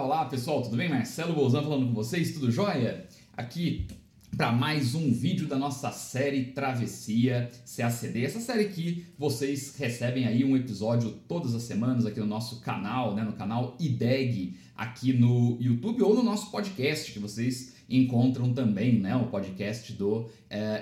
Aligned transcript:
olá 0.00 0.24
pessoal, 0.24 0.62
tudo 0.62 0.78
bem? 0.78 0.88
Marcelo 0.88 1.34
Bolzan 1.34 1.62
falando 1.62 1.88
com 1.88 1.92
vocês, 1.92 2.32
tudo 2.32 2.50
jóia? 2.50 3.06
Aqui 3.36 3.86
para 4.34 4.50
mais 4.50 4.94
um 4.94 5.12
vídeo 5.12 5.46
da 5.46 5.58
nossa 5.58 5.92
série 5.92 6.46
Travessia 6.52 7.50
CACD. 7.76 8.24
Essa 8.24 8.40
série 8.40 8.70
que 8.70 9.04
vocês 9.18 9.76
recebem 9.76 10.26
aí 10.26 10.42
um 10.42 10.56
episódio 10.56 11.10
todas 11.28 11.54
as 11.54 11.64
semanas 11.64 12.06
aqui 12.06 12.18
no 12.18 12.24
nosso 12.24 12.60
canal, 12.60 13.14
né, 13.14 13.22
no 13.22 13.34
canal 13.34 13.76
IDEG, 13.78 14.56
aqui 14.74 15.12
no 15.12 15.58
YouTube 15.60 16.02
ou 16.02 16.14
no 16.14 16.22
nosso 16.22 16.50
podcast 16.50 17.12
que 17.12 17.18
vocês 17.18 17.74
encontram 17.86 18.54
também, 18.54 18.98
né, 18.98 19.14
o 19.14 19.26
podcast 19.26 19.92
do 19.92 20.20
uh, 20.20 20.28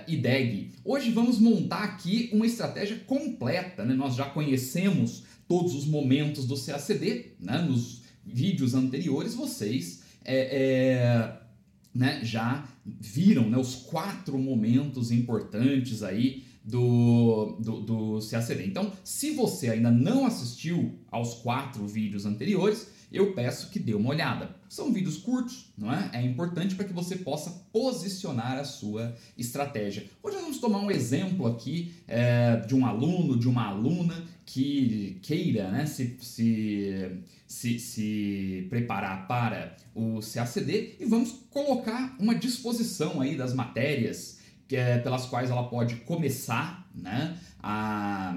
IDEG. 0.07 0.70
Hoje 0.85 1.11
vamos 1.11 1.41
montar 1.41 1.83
aqui 1.83 2.31
uma 2.33 2.47
estratégia 2.47 2.97
completa, 3.05 3.85
né? 3.85 3.95
Nós 3.95 4.14
já 4.14 4.27
conhecemos 4.27 5.25
todos 5.48 5.75
os 5.75 5.87
momentos 5.87 6.47
do 6.47 6.55
CACD, 6.55 7.33
né, 7.41 7.59
nos 7.59 8.07
vídeos 8.33 8.75
anteriores, 8.75 9.34
vocês 9.34 10.03
é, 10.25 10.39
é, 10.62 11.41
né, 11.95 12.21
já 12.23 12.67
viram 12.85 13.48
né, 13.48 13.59
os 13.59 13.75
quatro 13.75 14.39
momentos 14.39 15.11
importantes 15.11 16.03
aí 16.03 16.45
do, 16.65 17.57
do, 17.61 17.81
do 17.81 17.98
CACD. 18.20 18.66
Então, 18.66 18.92
se 19.05 19.33
você 19.33 19.70
ainda 19.70 19.91
não 19.91 20.27
assistiu 20.27 20.98
aos 21.11 21.34
quatro 21.34 21.86
vídeos 21.86 22.27
anteriores, 22.27 22.88
eu 23.11 23.33
peço 23.33 23.70
que 23.70 23.78
dê 23.78 23.94
uma 23.94 24.11
olhada. 24.11 24.55
São 24.69 24.92
vídeos 24.92 25.16
curtos, 25.16 25.72
não 25.77 25.92
é? 25.92 26.11
É 26.12 26.22
importante 26.22 26.74
para 26.74 26.84
que 26.84 26.92
você 26.92 27.16
possa 27.16 27.50
posicionar 27.72 28.58
a 28.58 28.64
sua 28.64 29.16
estratégia. 29.36 30.05
Hoje 30.22 30.36
nós 30.36 30.44
vamos 30.44 30.58
tomar 30.58 30.80
um 30.80 30.91
exemplo 30.91 31.46
aqui 31.46 31.94
é, 32.06 32.56
de 32.56 32.74
um 32.74 32.84
aluno, 32.84 33.39
de 33.39 33.48
uma 33.48 33.66
aluna 33.66 34.24
que 34.44 35.19
queira 35.22 35.70
né, 35.70 35.86
se, 35.86 36.16
se, 36.20 37.22
se, 37.46 37.78
se 37.78 38.66
preparar 38.69 39.27
para 39.27 39.77
o 39.94 40.20
CACD 40.20 40.96
e 41.00 41.05
vamos 41.06 41.33
colocar 41.50 42.14
uma 42.19 42.34
disposição 42.34 43.20
aí 43.20 43.36
das 43.36 43.55
matérias 43.55 44.39
é, 44.70 44.98
pelas 44.98 45.24
quais 45.27 45.50
ela 45.50 45.64
pode 45.64 45.96
começar 45.96 46.86
né, 46.95 47.39
a 47.63 48.36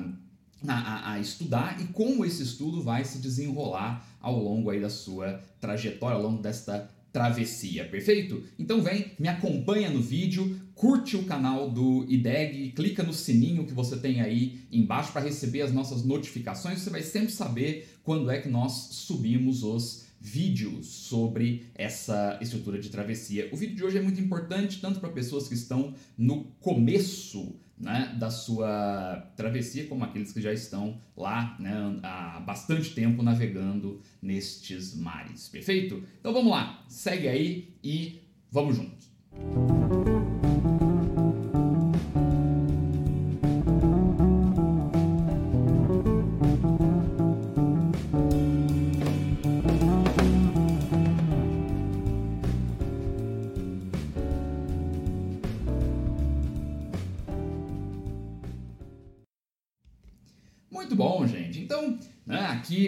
a, 0.67 1.13
a, 1.13 1.19
estudar 1.19 1.81
e 1.81 1.85
como 1.85 2.23
esse 2.23 2.43
estudo 2.43 2.83
vai 2.83 3.03
se 3.03 3.17
desenrolar 3.17 4.07
ao 4.19 4.37
longo 4.37 4.69
aí 4.69 4.79
da 4.79 4.89
sua 4.89 5.41
trajetória, 5.59 6.17
ao 6.17 6.21
longo 6.21 6.41
desta 6.41 6.89
travessia, 7.11 7.85
perfeito? 7.85 8.43
Então 8.57 8.81
vem, 8.81 9.11
me 9.19 9.27
acompanha 9.27 9.89
no 9.89 10.01
vídeo, 10.01 10.59
curte 10.73 11.17
o 11.17 11.25
canal 11.25 11.69
do 11.69 12.05
IDEG, 12.07 12.71
clica 12.71 13.03
no 13.03 13.13
sininho 13.13 13.65
que 13.65 13.73
você 13.73 13.97
tem 13.97 14.21
aí 14.21 14.61
embaixo 14.71 15.11
para 15.11 15.21
receber 15.21 15.61
as 15.61 15.73
nossas 15.73 16.03
notificações, 16.03 16.79
você 16.79 16.89
vai 16.89 17.01
sempre 17.01 17.31
saber 17.31 17.97
quando 18.03 18.31
é 18.31 18.39
que 18.39 18.47
nós 18.47 18.71
subimos 18.91 19.63
os 19.63 20.05
vídeos 20.21 20.85
sobre 20.85 21.65
essa 21.73 22.37
estrutura 22.39 22.79
de 22.79 22.89
travessia. 22.89 23.49
O 23.51 23.57
vídeo 23.57 23.75
de 23.75 23.83
hoje 23.83 23.97
é 23.97 24.01
muito 24.01 24.21
importante 24.21 24.79
tanto 24.79 24.99
para 24.99 25.09
pessoas 25.09 25.47
que 25.47 25.55
estão 25.55 25.95
no 26.15 26.45
começo 26.61 27.55
né, 27.81 28.15
da 28.19 28.29
sua 28.29 29.31
travessia, 29.35 29.87
como 29.87 30.03
aqueles 30.03 30.31
que 30.31 30.41
já 30.41 30.53
estão 30.53 30.99
lá 31.17 31.55
né, 31.59 31.99
há 32.03 32.39
bastante 32.39 32.93
tempo 32.93 33.23
navegando 33.23 33.99
nestes 34.21 34.95
mares. 34.95 35.49
Perfeito? 35.49 36.03
Então 36.19 36.31
vamos 36.33 36.51
lá, 36.51 36.83
segue 36.87 37.27
aí 37.27 37.73
e 37.83 38.21
vamos 38.51 38.75
juntos. 38.75 39.09
Muito 39.33 40.10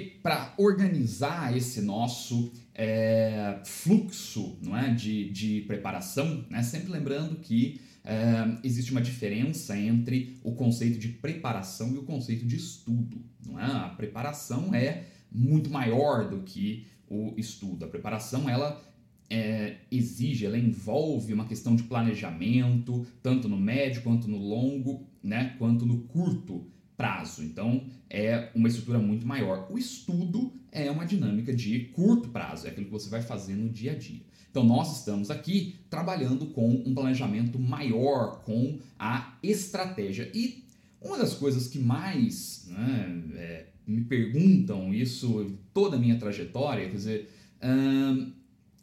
para 0.01 0.53
organizar 0.57 1.55
esse 1.55 1.81
nosso 1.81 2.51
é, 2.73 3.59
fluxo 3.65 4.57
não 4.61 4.77
é, 4.77 4.93
de, 4.93 5.29
de 5.29 5.61
preparação, 5.61 6.45
né, 6.49 6.63
sempre 6.63 6.91
lembrando 6.91 7.35
que 7.37 7.79
é, 8.03 8.57
existe 8.63 8.91
uma 8.91 9.01
diferença 9.01 9.77
entre 9.77 10.37
o 10.43 10.53
conceito 10.53 10.99
de 10.99 11.07
preparação 11.07 11.93
e 11.93 11.97
o 11.97 12.03
conceito 12.03 12.45
de 12.45 12.55
estudo. 12.55 13.21
Não 13.45 13.59
é? 13.59 13.65
A 13.65 13.89
preparação 13.89 14.73
é 14.75 15.05
muito 15.31 15.69
maior 15.69 16.29
do 16.29 16.41
que 16.41 16.85
o 17.09 17.33
estudo. 17.37 17.85
A 17.85 17.87
preparação 17.87 18.49
ela 18.49 18.83
é, 19.29 19.77
exige, 19.89 20.45
ela 20.45 20.57
envolve 20.57 21.33
uma 21.33 21.45
questão 21.45 21.75
de 21.75 21.83
planejamento, 21.83 23.05
tanto 23.21 23.47
no 23.47 23.57
médio 23.57 24.01
quanto 24.01 24.27
no 24.27 24.37
longo, 24.37 25.07
né, 25.23 25.55
quanto 25.57 25.85
no 25.85 25.99
curto 26.01 26.67
prazo. 26.97 27.43
Então, 27.43 27.85
é 28.09 28.49
uma 28.53 28.67
estrutura 28.67 28.99
muito 28.99 29.25
maior. 29.25 29.67
O 29.71 29.77
estudo 29.77 30.53
é 30.71 30.89
uma 30.89 31.05
dinâmica 31.05 31.53
de 31.53 31.79
curto 31.93 32.29
prazo, 32.29 32.67
é 32.67 32.69
aquilo 32.69 32.85
que 32.85 32.91
você 32.91 33.09
vai 33.09 33.21
fazer 33.21 33.55
no 33.55 33.69
dia 33.69 33.93
a 33.93 33.95
dia. 33.95 34.21
Então, 34.49 34.63
nós 34.63 34.99
estamos 34.99 35.31
aqui 35.31 35.75
trabalhando 35.89 36.47
com 36.47 36.69
um 36.69 36.93
planejamento 36.93 37.57
maior, 37.57 38.43
com 38.43 38.77
a 38.99 39.35
estratégia. 39.41 40.29
E 40.33 40.63
uma 41.01 41.17
das 41.17 41.33
coisas 41.33 41.67
que 41.67 41.79
mais 41.79 42.67
né, 42.69 43.23
é, 43.35 43.65
me 43.85 44.01
perguntam 44.01 44.93
isso 44.93 45.57
toda 45.73 45.97
a 45.97 45.99
minha 45.99 46.17
trajetória, 46.17 46.87
quer 46.87 46.95
dizer, 46.95 47.29
hum, 47.63 48.31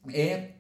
é 0.09 0.51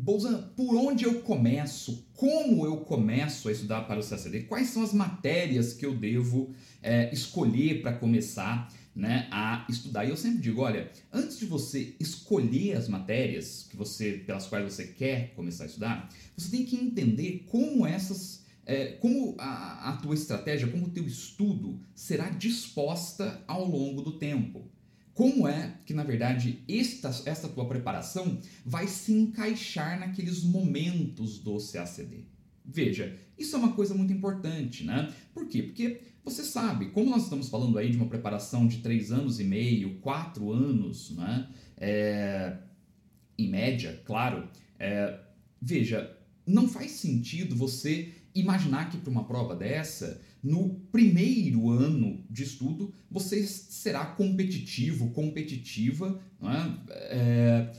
Bolzan, 0.00 0.52
por 0.56 0.76
onde 0.76 1.04
eu 1.04 1.22
começo? 1.22 2.06
Como 2.14 2.64
eu 2.64 2.76
começo 2.78 3.48
a 3.48 3.52
estudar 3.52 3.80
para 3.82 3.98
o 3.98 4.08
CACD? 4.08 4.44
Quais 4.44 4.68
são 4.68 4.84
as 4.84 4.92
matérias 4.92 5.72
que 5.72 5.84
eu 5.84 5.92
devo 5.92 6.54
é, 6.80 7.12
escolher 7.12 7.82
para 7.82 7.92
começar 7.92 8.72
né, 8.94 9.26
a 9.32 9.66
estudar? 9.68 10.04
E 10.04 10.10
eu 10.10 10.16
sempre 10.16 10.38
digo, 10.38 10.60
olha, 10.60 10.88
antes 11.12 11.40
de 11.40 11.46
você 11.46 11.96
escolher 11.98 12.76
as 12.76 12.88
matérias 12.88 13.66
que 13.68 13.76
você, 13.76 14.22
pelas 14.24 14.46
quais 14.46 14.72
você 14.72 14.86
quer 14.86 15.34
começar 15.34 15.64
a 15.64 15.66
estudar, 15.66 16.08
você 16.36 16.48
tem 16.48 16.64
que 16.64 16.76
entender 16.76 17.44
como 17.48 17.84
essas 17.84 18.46
é, 18.64 18.92
como 19.00 19.34
a, 19.38 19.90
a 19.90 19.96
tua 19.96 20.14
estratégia, 20.14 20.68
como 20.68 20.86
o 20.86 20.90
teu 20.90 21.06
estudo 21.06 21.80
será 21.94 22.28
disposta 22.28 23.42
ao 23.48 23.64
longo 23.64 24.02
do 24.02 24.18
tempo. 24.18 24.70
Como 25.18 25.48
é 25.48 25.74
que, 25.84 25.92
na 25.92 26.04
verdade, 26.04 26.62
esta, 26.68 27.08
esta 27.28 27.48
tua 27.48 27.66
preparação 27.66 28.38
vai 28.64 28.86
se 28.86 29.12
encaixar 29.12 29.98
naqueles 29.98 30.44
momentos 30.44 31.40
do 31.40 31.58
CACD? 31.58 32.24
Veja, 32.64 33.18
isso 33.36 33.56
é 33.56 33.58
uma 33.58 33.72
coisa 33.72 33.94
muito 33.94 34.12
importante, 34.12 34.84
né? 34.84 35.12
Por 35.34 35.48
quê? 35.48 35.64
Porque 35.64 36.02
você 36.24 36.44
sabe, 36.44 36.90
como 36.90 37.10
nós 37.10 37.24
estamos 37.24 37.48
falando 37.48 37.76
aí 37.78 37.90
de 37.90 37.96
uma 37.96 38.06
preparação 38.06 38.68
de 38.68 38.78
três 38.78 39.10
anos 39.10 39.40
e 39.40 39.44
meio, 39.44 39.98
quatro 39.98 40.52
anos, 40.52 41.10
né? 41.10 41.48
É, 41.76 42.56
em 43.36 43.48
média, 43.48 44.00
claro. 44.04 44.48
É, 44.78 45.18
veja, 45.60 46.16
não 46.46 46.68
faz 46.68 46.92
sentido 46.92 47.56
você 47.56 48.14
imaginar 48.32 48.88
que 48.88 48.98
para 48.98 49.10
uma 49.10 49.24
prova 49.24 49.56
dessa, 49.56 50.20
no 50.42 50.70
primeiro 50.92 51.70
ano 51.70 52.24
de 52.30 52.42
estudo, 52.42 52.92
você 53.10 53.42
será 53.44 54.04
competitivo, 54.06 55.10
competitiva, 55.10 56.20
é? 56.42 56.92
É, 57.10 57.72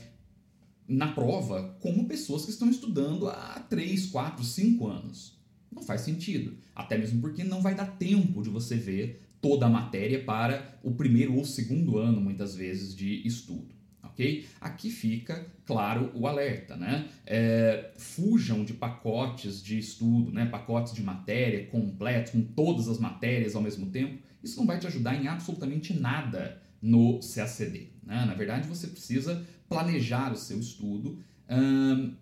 na 0.86 1.12
prova 1.12 1.76
como 1.80 2.06
pessoas 2.06 2.44
que 2.44 2.50
estão 2.50 2.68
estudando 2.68 3.28
há 3.28 3.64
3, 3.70 4.06
4, 4.06 4.44
5 4.44 4.86
anos. 4.86 5.38
Não 5.72 5.82
faz 5.82 6.00
sentido. 6.00 6.56
Até 6.74 6.98
mesmo 6.98 7.20
porque 7.20 7.44
não 7.44 7.62
vai 7.62 7.74
dar 7.74 7.86
tempo 7.86 8.42
de 8.42 8.50
você 8.50 8.76
ver 8.76 9.22
toda 9.40 9.66
a 9.66 9.70
matéria 9.70 10.22
para 10.22 10.78
o 10.82 10.90
primeiro 10.90 11.36
ou 11.36 11.44
segundo 11.44 11.96
ano, 11.96 12.20
muitas 12.20 12.54
vezes, 12.54 12.94
de 12.94 13.26
estudo. 13.26 13.79
Ok? 14.02 14.46
Aqui 14.60 14.90
fica, 14.90 15.46
claro, 15.66 16.10
o 16.14 16.26
alerta, 16.26 16.76
né? 16.76 17.08
É, 17.26 17.90
fujam 17.96 18.64
de 18.64 18.72
pacotes 18.72 19.62
de 19.62 19.78
estudo, 19.78 20.32
né? 20.32 20.46
pacotes 20.46 20.94
de 20.94 21.02
matéria 21.02 21.66
completos, 21.66 22.32
com 22.32 22.42
todas 22.42 22.88
as 22.88 22.98
matérias 22.98 23.54
ao 23.54 23.62
mesmo 23.62 23.86
tempo. 23.86 24.18
Isso 24.42 24.58
não 24.58 24.66
vai 24.66 24.78
te 24.78 24.86
ajudar 24.86 25.14
em 25.14 25.28
absolutamente 25.28 25.92
nada 25.92 26.60
no 26.80 27.20
CACD. 27.20 27.88
Né? 28.02 28.24
Na 28.24 28.34
verdade, 28.34 28.66
você 28.66 28.86
precisa 28.86 29.46
planejar 29.68 30.32
o 30.32 30.36
seu 30.36 30.58
estudo 30.58 31.18
hum, 31.48 32.14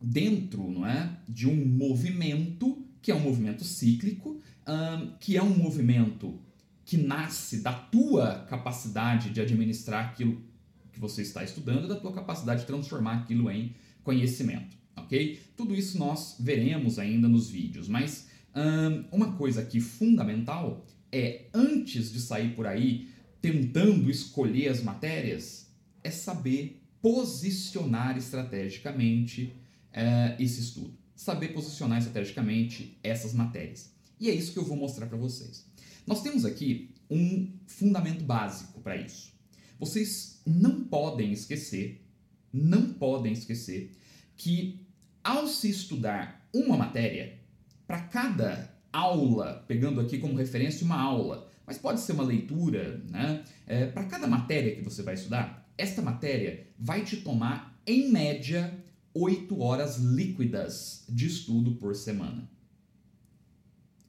dentro 0.00 0.70
não 0.70 0.86
é, 0.86 1.16
de 1.28 1.48
um 1.48 1.64
movimento 1.64 2.84
que 3.02 3.10
é 3.10 3.14
um 3.14 3.20
movimento 3.20 3.64
cíclico, 3.64 4.40
hum, 4.68 5.12
que 5.18 5.36
é 5.36 5.42
um 5.42 5.56
movimento 5.56 6.38
que 6.84 6.96
nasce 6.96 7.62
da 7.62 7.72
tua 7.72 8.44
capacidade 8.48 9.30
de 9.30 9.40
administrar 9.40 10.06
aquilo 10.06 10.42
que 10.92 11.00
você 11.00 11.22
está 11.22 11.42
estudando, 11.42 11.88
da 11.88 11.96
tua 11.96 12.12
capacidade 12.12 12.62
de 12.62 12.66
transformar 12.66 13.18
aquilo 13.18 13.50
em 13.50 13.74
conhecimento, 14.02 14.76
ok? 14.96 15.40
Tudo 15.56 15.74
isso 15.74 15.98
nós 15.98 16.36
veremos 16.40 16.98
ainda 16.98 17.28
nos 17.28 17.48
vídeos, 17.50 17.88
mas 17.88 18.28
hum, 18.54 19.04
uma 19.12 19.32
coisa 19.32 19.60
aqui 19.60 19.80
fundamental 19.80 20.84
é, 21.12 21.46
antes 21.52 22.12
de 22.12 22.20
sair 22.20 22.54
por 22.54 22.66
aí 22.66 23.08
tentando 23.40 24.10
escolher 24.10 24.68
as 24.68 24.82
matérias, 24.82 25.66
é 26.04 26.10
saber 26.10 26.82
posicionar 27.00 28.18
estrategicamente 28.18 29.54
uh, 29.94 30.42
esse 30.42 30.60
estudo. 30.60 30.98
Saber 31.16 31.48
posicionar 31.48 31.98
estrategicamente 31.98 32.98
essas 33.02 33.32
matérias. 33.32 33.92
E 34.18 34.28
é 34.28 34.34
isso 34.34 34.52
que 34.52 34.58
eu 34.58 34.64
vou 34.64 34.76
mostrar 34.76 35.06
para 35.06 35.16
vocês. 35.16 35.66
Nós 36.06 36.22
temos 36.22 36.44
aqui 36.44 36.90
um 37.10 37.50
fundamento 37.66 38.24
básico 38.24 38.80
para 38.80 38.96
isso. 38.96 39.32
Vocês 39.80 40.42
não 40.46 40.84
podem 40.84 41.32
esquecer, 41.32 42.06
não 42.52 42.92
podem 42.92 43.32
esquecer 43.32 43.92
que 44.36 44.86
ao 45.24 45.46
se 45.46 45.70
estudar 45.70 46.46
uma 46.52 46.76
matéria, 46.76 47.38
para 47.86 48.02
cada 48.02 48.74
aula, 48.92 49.64
pegando 49.66 50.00
aqui 50.00 50.18
como 50.18 50.36
referência 50.36 50.84
uma 50.84 51.00
aula, 51.00 51.48
mas 51.66 51.78
pode 51.78 52.00
ser 52.00 52.12
uma 52.12 52.24
leitura, 52.24 53.02
né? 53.08 53.42
É, 53.66 53.86
para 53.86 54.04
cada 54.04 54.26
matéria 54.26 54.76
que 54.76 54.82
você 54.82 55.02
vai 55.02 55.14
estudar, 55.14 55.68
esta 55.78 56.02
matéria 56.02 56.66
vai 56.78 57.02
te 57.02 57.16
tomar, 57.18 57.80
em 57.86 58.10
média, 58.10 58.72
8 59.14 59.58
horas 59.60 59.96
líquidas 59.96 61.04
de 61.08 61.26
estudo 61.26 61.76
por 61.76 61.96
semana. 61.96 62.48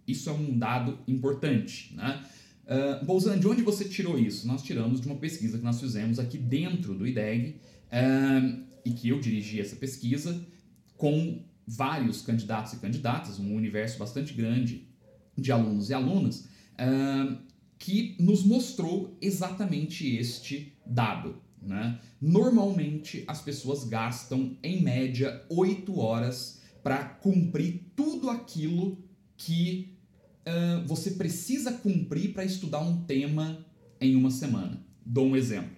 Isso 0.05 0.29
é 0.29 0.33
um 0.33 0.57
dado 0.57 0.99
importante, 1.07 1.95
né? 1.95 2.23
Uh, 2.71 3.37
de 3.37 3.47
onde 3.47 3.61
você 3.61 3.83
tirou 3.83 4.17
isso? 4.17 4.47
Nós 4.47 4.63
tiramos 4.63 5.01
de 5.01 5.07
uma 5.07 5.17
pesquisa 5.17 5.57
que 5.57 5.63
nós 5.63 5.81
fizemos 5.81 6.19
aqui 6.19 6.37
dentro 6.37 6.93
do 6.93 7.05
IDEG 7.05 7.57
uh, 7.91 8.63
e 8.85 8.91
que 8.91 9.09
eu 9.09 9.19
dirigi 9.19 9.59
essa 9.59 9.75
pesquisa 9.75 10.41
com 10.95 11.43
vários 11.67 12.21
candidatos 12.21 12.71
e 12.71 12.77
candidatas, 12.77 13.39
um 13.39 13.53
universo 13.53 13.99
bastante 13.99 14.33
grande 14.33 14.87
de 15.37 15.51
alunos 15.51 15.89
e 15.89 15.93
alunas, 15.93 16.47
uh, 16.79 17.37
que 17.77 18.15
nos 18.17 18.45
mostrou 18.45 19.17
exatamente 19.21 20.15
este 20.15 20.73
dado. 20.85 21.41
Né? 21.61 21.99
Normalmente 22.21 23.25
as 23.27 23.41
pessoas 23.41 23.83
gastam 23.83 24.57
em 24.63 24.81
média 24.81 25.43
8 25.49 25.99
horas 25.99 26.61
para 26.81 27.03
cumprir 27.03 27.91
tudo 27.97 28.29
aquilo 28.29 28.97
que 29.35 29.97
uh, 30.45 30.87
você 30.87 31.11
precisa 31.11 31.71
cumprir 31.73 32.33
para 32.33 32.45
estudar 32.45 32.79
um 32.79 33.03
tema 33.03 33.65
em 33.99 34.15
uma 34.15 34.31
semana. 34.31 34.83
Dou 35.05 35.27
um 35.27 35.35
exemplo. 35.35 35.75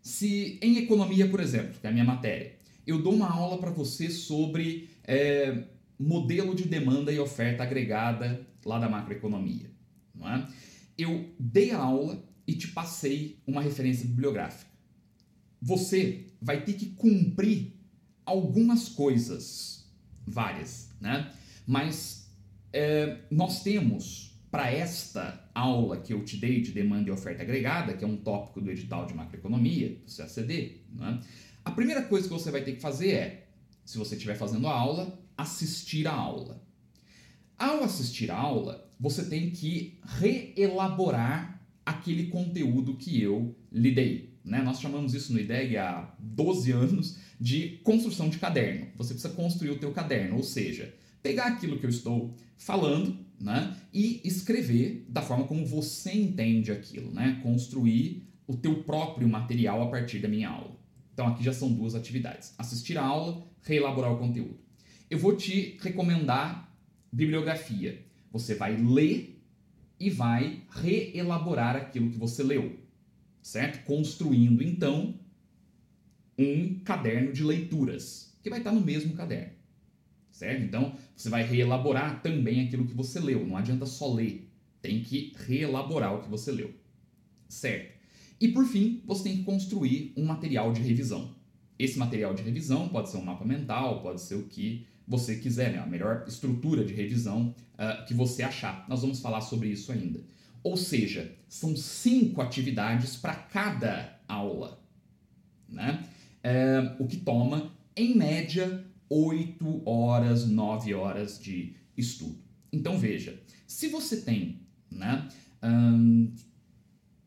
Se 0.00 0.58
em 0.62 0.78
economia, 0.78 1.28
por 1.28 1.40
exemplo, 1.40 1.80
que 1.80 1.86
é 1.86 1.90
a 1.90 1.92
minha 1.92 2.04
matéria, 2.04 2.56
eu 2.86 3.02
dou 3.02 3.14
uma 3.14 3.28
aula 3.28 3.58
para 3.58 3.70
você 3.70 4.08
sobre 4.08 4.88
é, 5.02 5.64
modelo 5.98 6.54
de 6.54 6.64
demanda 6.64 7.12
e 7.12 7.18
oferta 7.18 7.64
agregada 7.64 8.46
lá 8.64 8.78
da 8.78 8.88
macroeconomia. 8.88 9.70
Não 10.14 10.28
é? 10.28 10.48
Eu 10.96 11.34
dei 11.38 11.72
a 11.72 11.78
aula 11.78 12.22
e 12.46 12.54
te 12.54 12.68
passei 12.68 13.40
uma 13.46 13.60
referência 13.60 14.06
bibliográfica. 14.06 14.70
Você 15.60 16.26
vai 16.40 16.64
ter 16.64 16.74
que 16.74 16.86
cumprir 16.90 17.74
algumas 18.24 18.88
coisas, 18.88 19.90
várias, 20.26 20.90
né? 21.00 21.32
Mas 21.66 22.25
é, 22.72 23.18
nós 23.30 23.62
temos 23.62 24.38
para 24.50 24.70
esta 24.70 25.48
aula 25.54 25.98
que 25.98 26.12
eu 26.12 26.24
te 26.24 26.36
dei 26.36 26.60
de 26.60 26.72
demanda 26.72 27.08
e 27.08 27.12
oferta 27.12 27.42
agregada, 27.42 27.94
que 27.94 28.04
é 28.04 28.06
um 28.06 28.16
tópico 28.16 28.60
do 28.60 28.70
edital 28.70 29.06
de 29.06 29.14
macroeconomia, 29.14 29.90
do 29.90 30.16
CACD, 30.16 30.82
né? 30.92 31.20
a 31.64 31.70
primeira 31.70 32.02
coisa 32.02 32.28
que 32.28 32.32
você 32.32 32.50
vai 32.50 32.62
ter 32.62 32.72
que 32.72 32.80
fazer 32.80 33.10
é, 33.10 33.46
se 33.84 33.98
você 33.98 34.14
estiver 34.14 34.36
fazendo 34.36 34.66
a 34.66 34.72
aula, 34.72 35.18
assistir 35.36 36.06
a 36.06 36.12
aula. 36.12 36.64
Ao 37.58 37.82
assistir 37.84 38.30
a 38.30 38.36
aula, 38.36 38.90
você 38.98 39.24
tem 39.24 39.50
que 39.50 39.98
reelaborar 40.04 41.62
aquele 41.84 42.26
conteúdo 42.28 42.96
que 42.96 43.20
eu 43.20 43.54
lhe 43.70 43.92
dei. 43.92 44.36
Né? 44.44 44.62
Nós 44.62 44.80
chamamos 44.80 45.14
isso 45.14 45.32
no 45.32 45.40
IDEG 45.40 45.76
há 45.76 46.14
12 46.18 46.70
anos 46.72 47.18
de 47.40 47.80
construção 47.82 48.28
de 48.28 48.38
caderno. 48.38 48.88
Você 48.96 49.14
precisa 49.14 49.34
construir 49.34 49.70
o 49.70 49.78
teu 49.78 49.92
caderno, 49.92 50.36
ou 50.36 50.42
seja, 50.42 50.94
pegar 51.26 51.46
aquilo 51.46 51.76
que 51.76 51.84
eu 51.84 51.90
estou 51.90 52.36
falando 52.56 53.18
né? 53.40 53.76
e 53.92 54.20
escrever 54.24 55.04
da 55.08 55.20
forma 55.20 55.44
como 55.44 55.66
você 55.66 56.12
entende 56.12 56.70
aquilo, 56.70 57.12
né? 57.12 57.40
construir 57.42 58.28
o 58.46 58.56
teu 58.56 58.84
próprio 58.84 59.28
material 59.28 59.82
a 59.82 59.90
partir 59.90 60.20
da 60.20 60.28
minha 60.28 60.48
aula. 60.48 60.78
Então 61.12 61.26
aqui 61.26 61.42
já 61.42 61.52
são 61.52 61.72
duas 61.72 61.96
atividades: 61.96 62.54
assistir 62.56 62.96
a 62.96 63.02
aula, 63.02 63.44
reelaborar 63.62 64.12
o 64.12 64.18
conteúdo. 64.18 64.60
Eu 65.10 65.18
vou 65.18 65.36
te 65.36 65.76
recomendar 65.80 66.72
bibliografia. 67.12 68.06
Você 68.30 68.54
vai 68.54 68.76
ler 68.76 69.42
e 69.98 70.10
vai 70.10 70.62
reelaborar 70.70 71.74
aquilo 71.74 72.10
que 72.10 72.18
você 72.18 72.42
leu, 72.42 72.78
certo? 73.42 73.84
Construindo 73.84 74.62
então 74.62 75.18
um 76.38 76.78
caderno 76.80 77.32
de 77.32 77.42
leituras, 77.42 78.38
que 78.42 78.50
vai 78.50 78.58
estar 78.60 78.72
no 78.72 78.80
mesmo 78.80 79.14
caderno, 79.14 79.55
certo? 80.36 80.62
Então 80.62 80.94
você 81.16 81.30
vai 81.30 81.42
reelaborar 81.42 82.20
também 82.20 82.66
aquilo 82.66 82.86
que 82.86 82.92
você 82.92 83.18
leu, 83.18 83.46
não 83.46 83.56
adianta 83.56 83.86
só 83.86 84.12
ler, 84.12 84.46
tem 84.82 85.02
que 85.02 85.32
reelaborar 85.46 86.14
o 86.14 86.22
que 86.22 86.28
você 86.28 86.52
leu, 86.52 86.74
certo? 87.48 87.96
E 88.38 88.48
por 88.48 88.66
fim, 88.66 89.02
você 89.06 89.24
tem 89.24 89.38
que 89.38 89.44
construir 89.44 90.12
um 90.14 90.26
material 90.26 90.74
de 90.74 90.82
revisão. 90.82 91.34
Esse 91.78 91.98
material 91.98 92.34
de 92.34 92.42
revisão 92.42 92.86
pode 92.88 93.08
ser 93.08 93.16
um 93.16 93.24
mapa 93.24 93.46
mental, 93.46 94.02
pode 94.02 94.20
ser 94.20 94.34
o 94.34 94.42
que 94.42 94.86
você 95.08 95.36
quiser, 95.36 95.72
né? 95.72 95.78
a 95.78 95.86
melhor 95.86 96.24
estrutura 96.28 96.84
de 96.84 96.92
revisão 96.92 97.54
uh, 97.74 98.04
que 98.06 98.12
você 98.12 98.42
achar. 98.42 98.84
Nós 98.90 99.00
vamos 99.00 99.20
falar 99.20 99.40
sobre 99.40 99.68
isso 99.68 99.90
ainda. 99.90 100.20
Ou 100.62 100.76
seja, 100.76 101.34
são 101.48 101.74
cinco 101.74 102.42
atividades 102.42 103.16
para 103.16 103.34
cada 103.34 104.20
aula, 104.28 104.78
né? 105.68 106.04
É, 106.42 106.94
o 106.98 107.06
que 107.06 107.16
toma, 107.16 107.72
em 107.96 108.14
média, 108.16 108.84
8 109.08 109.88
horas, 109.88 110.46
9 110.46 110.94
horas 110.94 111.38
de 111.38 111.76
estudo. 111.96 112.38
Então 112.72 112.98
veja, 112.98 113.40
se 113.66 113.88
você 113.88 114.18
tem 114.22 114.60
né, 114.90 115.28
hum, 115.62 116.34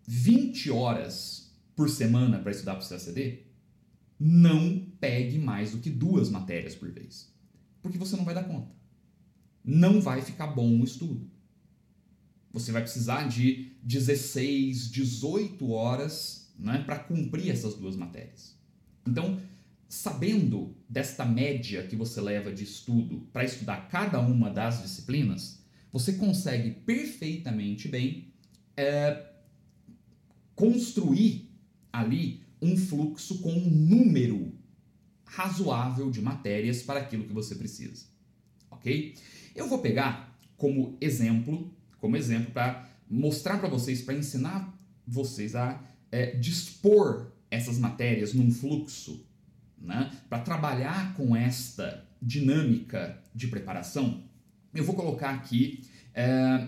20 0.08 0.72
horas 0.72 1.56
por 1.76 1.90
semana 1.90 2.40
para 2.40 2.52
estudar 2.52 2.76
para 2.76 2.86
o 2.86 2.90
CACD, 2.90 3.44
não 4.20 4.86
pegue 5.00 5.38
mais 5.38 5.72
do 5.72 5.80
que 5.80 5.90
duas 5.90 6.30
matérias 6.30 6.76
por 6.76 6.92
vez 6.92 7.30
porque 7.82 7.98
você 7.98 8.16
não 8.16 8.26
vai 8.26 8.34
dar 8.34 8.44
conta. 8.44 8.72
Não 9.64 10.02
vai 10.02 10.22
ficar 10.22 10.48
bom 10.48 10.80
o 10.80 10.84
estudo. 10.84 11.30
Você 12.52 12.72
vai 12.72 12.82
precisar 12.82 13.28
de 13.28 13.74
16, 13.84 14.92
18 14.92 15.70
horas 15.70 16.52
né, 16.58 16.84
para 16.84 17.00
cumprir 17.00 17.52
essas 17.52 17.76
duas 17.76 17.96
matérias. 17.96 18.58
Então, 19.08 19.40
sabendo 19.90 20.78
desta 20.88 21.26
média 21.26 21.82
que 21.82 21.96
você 21.96 22.22
leva 22.22 22.54
de 22.54 22.64
estudo 22.64 23.28
para 23.34 23.44
estudar 23.44 23.88
cada 23.90 24.20
uma 24.20 24.52
das 24.52 24.84
disciplinas, 24.84 25.64
você 25.92 26.14
consegue 26.14 26.70
perfeitamente 26.70 27.88
bem 27.88 28.32
é, 28.78 29.26
construir 30.54 31.50
ali 31.92 32.44
um 32.62 32.78
fluxo 32.78 33.40
com 33.40 33.52
um 33.52 33.70
número 33.70 34.54
razoável 35.26 36.12
de 36.12 36.22
matérias 36.22 36.84
para 36.84 37.00
aquilo 37.00 37.26
que 37.26 37.34
você 37.34 37.56
precisa. 37.56 38.06
Ok? 38.70 39.16
Eu 39.56 39.68
vou 39.68 39.80
pegar 39.80 40.40
como 40.56 40.98
exemplo, 41.02 41.74
como 41.98 42.16
exemplo 42.16 42.52
para 42.52 42.88
mostrar 43.10 43.58
para 43.58 43.70
vocês, 43.70 44.04
para 44.04 44.14
ensinar 44.14 44.72
vocês 45.08 45.56
a 45.56 45.84
é, 46.12 46.36
dispor 46.36 47.32
essas 47.50 47.80
matérias 47.80 48.34
num 48.36 48.52
fluxo 48.52 49.26
né, 49.82 50.12
para 50.30 50.40
trabalhar 50.40 51.14
com 51.16 51.36
esta 51.36 52.06
dinâmica 52.22 53.22
de 53.34 53.48
preparação, 53.48 54.24
eu 54.74 54.84
vou 54.84 54.96
colocar 54.96 55.32
aqui, 55.32 55.84
é, 56.14 56.68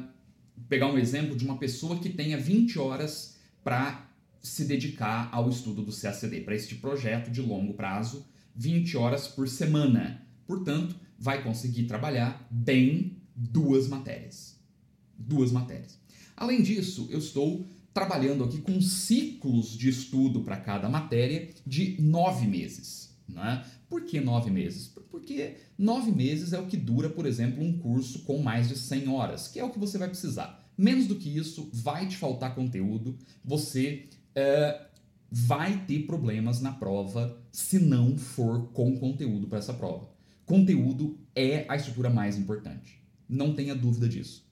pegar 0.67 0.87
um 0.87 0.97
exemplo 0.97 1.35
de 1.35 1.45
uma 1.45 1.57
pessoa 1.57 1.99
que 1.99 2.09
tenha 2.09 2.37
20 2.37 2.79
horas 2.79 3.37
para 3.63 4.09
se 4.41 4.65
dedicar 4.65 5.29
ao 5.31 5.49
estudo 5.49 5.83
do 5.83 5.95
CACD, 5.95 6.41
para 6.41 6.55
este 6.55 6.75
projeto 6.75 7.29
de 7.29 7.41
longo 7.41 7.73
prazo, 7.73 8.25
20 8.55 8.97
horas 8.97 9.27
por 9.27 9.47
semana. 9.47 10.25
Portanto, 10.47 10.95
vai 11.17 11.43
conseguir 11.43 11.83
trabalhar 11.83 12.47
bem 12.49 13.17
duas 13.35 13.87
matérias. 13.87 14.59
Duas 15.17 15.51
matérias. 15.51 15.99
Além 16.35 16.63
disso, 16.63 17.07
eu 17.11 17.19
estou 17.19 17.67
trabalhando 17.93 18.43
aqui 18.43 18.59
com 18.59 18.81
ciclos 18.81 19.77
de 19.77 19.89
estudo 19.89 20.41
para 20.41 20.57
cada 20.57 20.87
matéria 20.87 21.49
de 21.65 21.97
nove 22.01 22.47
meses. 22.47 23.15
Né? 23.27 23.65
Por 23.89 24.03
que 24.05 24.19
nove 24.19 24.49
meses? 24.49 24.87
Porque 25.09 25.57
nove 25.77 26.11
meses 26.11 26.53
é 26.53 26.59
o 26.59 26.67
que 26.67 26.77
dura, 26.77 27.09
por 27.09 27.25
exemplo, 27.25 27.63
um 27.63 27.77
curso 27.77 28.23
com 28.23 28.41
mais 28.41 28.69
de 28.69 28.77
100 28.77 29.09
horas, 29.09 29.47
que 29.47 29.59
é 29.59 29.63
o 29.63 29.69
que 29.69 29.79
você 29.79 29.97
vai 29.97 30.07
precisar. 30.07 30.61
Menos 30.77 31.07
do 31.07 31.15
que 31.15 31.29
isso, 31.29 31.69
vai 31.73 32.07
te 32.07 32.17
faltar 32.17 32.55
conteúdo, 32.55 33.17
você 33.43 34.07
é, 34.33 34.87
vai 35.29 35.85
ter 35.85 36.05
problemas 36.05 36.61
na 36.61 36.71
prova 36.71 37.37
se 37.51 37.79
não 37.79 38.17
for 38.17 38.69
com 38.71 38.97
conteúdo 38.97 39.47
para 39.47 39.59
essa 39.59 39.73
prova. 39.73 40.09
Conteúdo 40.45 41.17
é 41.35 41.65
a 41.69 41.75
estrutura 41.75 42.09
mais 42.09 42.37
importante. 42.37 43.01
Não 43.29 43.53
tenha 43.53 43.75
dúvida 43.75 44.09
disso. 44.09 44.45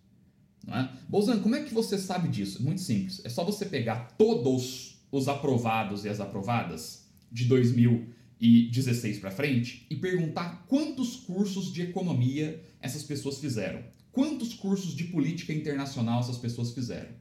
É? 0.75 0.89
Bolzano, 1.07 1.41
como 1.41 1.55
é 1.55 1.63
que 1.63 1.73
você 1.73 1.97
sabe 1.97 2.27
disso? 2.27 2.63
Muito 2.63 2.81
simples. 2.81 3.21
É 3.23 3.29
só 3.29 3.43
você 3.43 3.65
pegar 3.65 4.15
todos 4.17 4.99
os 5.11 5.27
aprovados 5.27 6.05
e 6.05 6.09
as 6.09 6.19
aprovadas 6.19 7.05
de 7.31 7.45
2016 7.45 9.19
para 9.19 9.31
frente 9.31 9.85
e 9.89 9.95
perguntar 9.95 10.65
quantos 10.67 11.15
cursos 11.15 11.71
de 11.73 11.81
economia 11.81 12.63
essas 12.81 13.03
pessoas 13.03 13.39
fizeram. 13.39 13.83
Quantos 14.11 14.53
cursos 14.53 14.95
de 14.95 15.05
política 15.05 15.53
internacional 15.53 16.19
essas 16.19 16.37
pessoas 16.37 16.71
fizeram? 16.71 17.11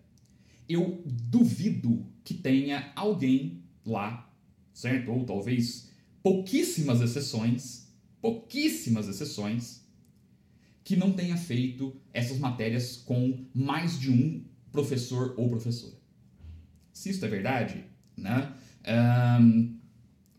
Eu 0.69 1.03
duvido 1.07 2.07
que 2.25 2.35
tenha 2.35 2.93
alguém 2.95 3.63
lá, 3.85 4.31
certo? 4.73 5.11
Ou 5.11 5.25
talvez 5.25 5.91
pouquíssimas 6.23 7.01
exceções, 7.01 7.89
pouquíssimas 8.21 9.09
exceções, 9.09 9.83
que 10.89 10.97
não 10.97 11.13
tenha 11.13 11.37
feito 11.37 11.95
essas 12.15 12.39
matérias 12.39 12.97
com 12.97 13.45
mais 13.55 14.01
de 14.01 14.11
um 14.11 14.43
professor 14.73 15.35
ou 15.37 15.47
professora. 15.47 15.93
Se 16.95 17.11
isso 17.11 17.23
é 17.23 17.29
verdade, 17.29 17.85
né, 18.17 18.55
um, 19.39 19.77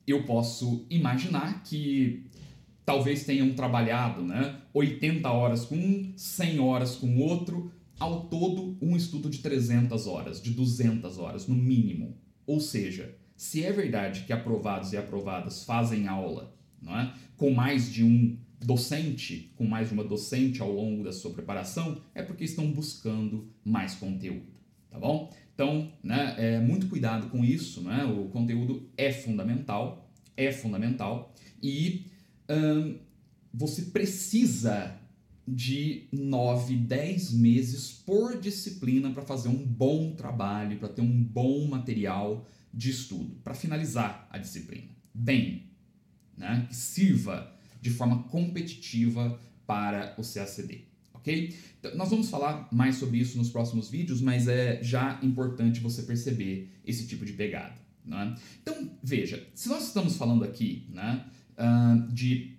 eu 0.07 0.23
posso 0.23 0.87
imaginar 0.89 1.61
que 1.61 2.25
talvez 2.83 3.25
tenham 3.25 3.53
trabalhado 3.53 4.23
né, 4.23 4.59
80 4.73 5.29
horas 5.29 5.65
com 5.65 5.75
um, 5.75 6.13
100 6.17 6.59
horas 6.59 6.95
com 6.95 7.19
outro, 7.19 7.71
ao 7.99 8.21
todo 8.21 8.75
um 8.81 8.97
estudo 8.97 9.29
de 9.29 9.37
300 9.43 10.07
horas, 10.07 10.41
de 10.41 10.49
200 10.49 11.19
horas 11.19 11.45
no 11.45 11.53
mínimo. 11.53 12.17
Ou 12.47 12.59
seja, 12.59 13.15
se 13.37 13.63
é 13.63 13.71
verdade 13.71 14.23
que 14.23 14.33
aprovados 14.33 14.93
e 14.93 14.97
aprovadas 14.97 15.63
fazem 15.63 16.07
aula 16.07 16.57
não 16.81 16.97
é, 16.97 17.13
com 17.37 17.51
mais 17.51 17.91
de 17.91 18.03
um 18.03 18.37
docente, 18.61 19.51
com 19.55 19.65
mais 19.65 19.87
de 19.87 19.93
uma 19.93 20.03
docente 20.03 20.61
ao 20.61 20.71
longo 20.71 21.03
da 21.03 21.11
sua 21.11 21.31
preparação, 21.31 22.01
é 22.13 22.21
porque 22.21 22.43
estão 22.43 22.71
buscando 22.71 23.47
mais 23.63 23.95
conteúdo, 23.95 24.47
tá 24.89 24.99
bom? 24.99 25.33
Então, 25.53 25.91
né, 26.03 26.35
é, 26.37 26.59
muito 26.59 26.87
cuidado 26.87 27.29
com 27.29 27.43
isso, 27.43 27.81
né? 27.81 28.05
O 28.05 28.29
conteúdo 28.29 28.89
é 28.97 29.11
fundamental, 29.11 30.09
é 30.35 30.51
fundamental 30.51 31.33
e 31.61 32.05
hum, 32.49 32.97
você 33.53 33.83
precisa 33.83 34.97
de 35.47 36.07
9, 36.11 36.75
10 36.75 37.33
meses 37.33 37.91
por 37.91 38.39
disciplina 38.39 39.09
para 39.11 39.23
fazer 39.23 39.49
um 39.49 39.65
bom 39.65 40.13
trabalho, 40.13 40.77
para 40.77 40.89
ter 40.89 41.01
um 41.01 41.23
bom 41.23 41.67
material 41.67 42.47
de 42.73 42.91
estudo, 42.91 43.35
para 43.43 43.53
finalizar 43.53 44.27
a 44.29 44.37
disciplina. 44.37 44.89
Bem, 45.13 45.63
né? 46.37 46.65
que 46.69 46.75
sirva 46.75 47.58
de 47.81 47.89
forma 47.89 48.23
competitiva 48.23 49.39
para 49.65 50.15
o 50.17 50.21
CACD, 50.21 50.85
ok? 51.13 51.55
Então, 51.79 51.95
nós 51.95 52.09
vamos 52.09 52.29
falar 52.29 52.67
mais 52.71 52.95
sobre 52.95 53.19
isso 53.19 53.37
nos 53.37 53.49
próximos 53.49 53.89
vídeos, 53.89 54.21
mas 54.21 54.47
é 54.47 54.81
já 54.83 55.19
importante 55.21 55.79
você 55.79 56.03
perceber 56.03 56.71
esse 56.85 57.07
tipo 57.07 57.25
de 57.25 57.33
pegada. 57.33 57.75
Né? 58.05 58.35
Então, 58.61 58.91
veja, 59.03 59.47
se 59.53 59.69
nós 59.69 59.87
estamos 59.87 60.17
falando 60.17 60.43
aqui 60.43 60.87
né, 60.89 61.25
uh, 61.57 62.11
de 62.11 62.57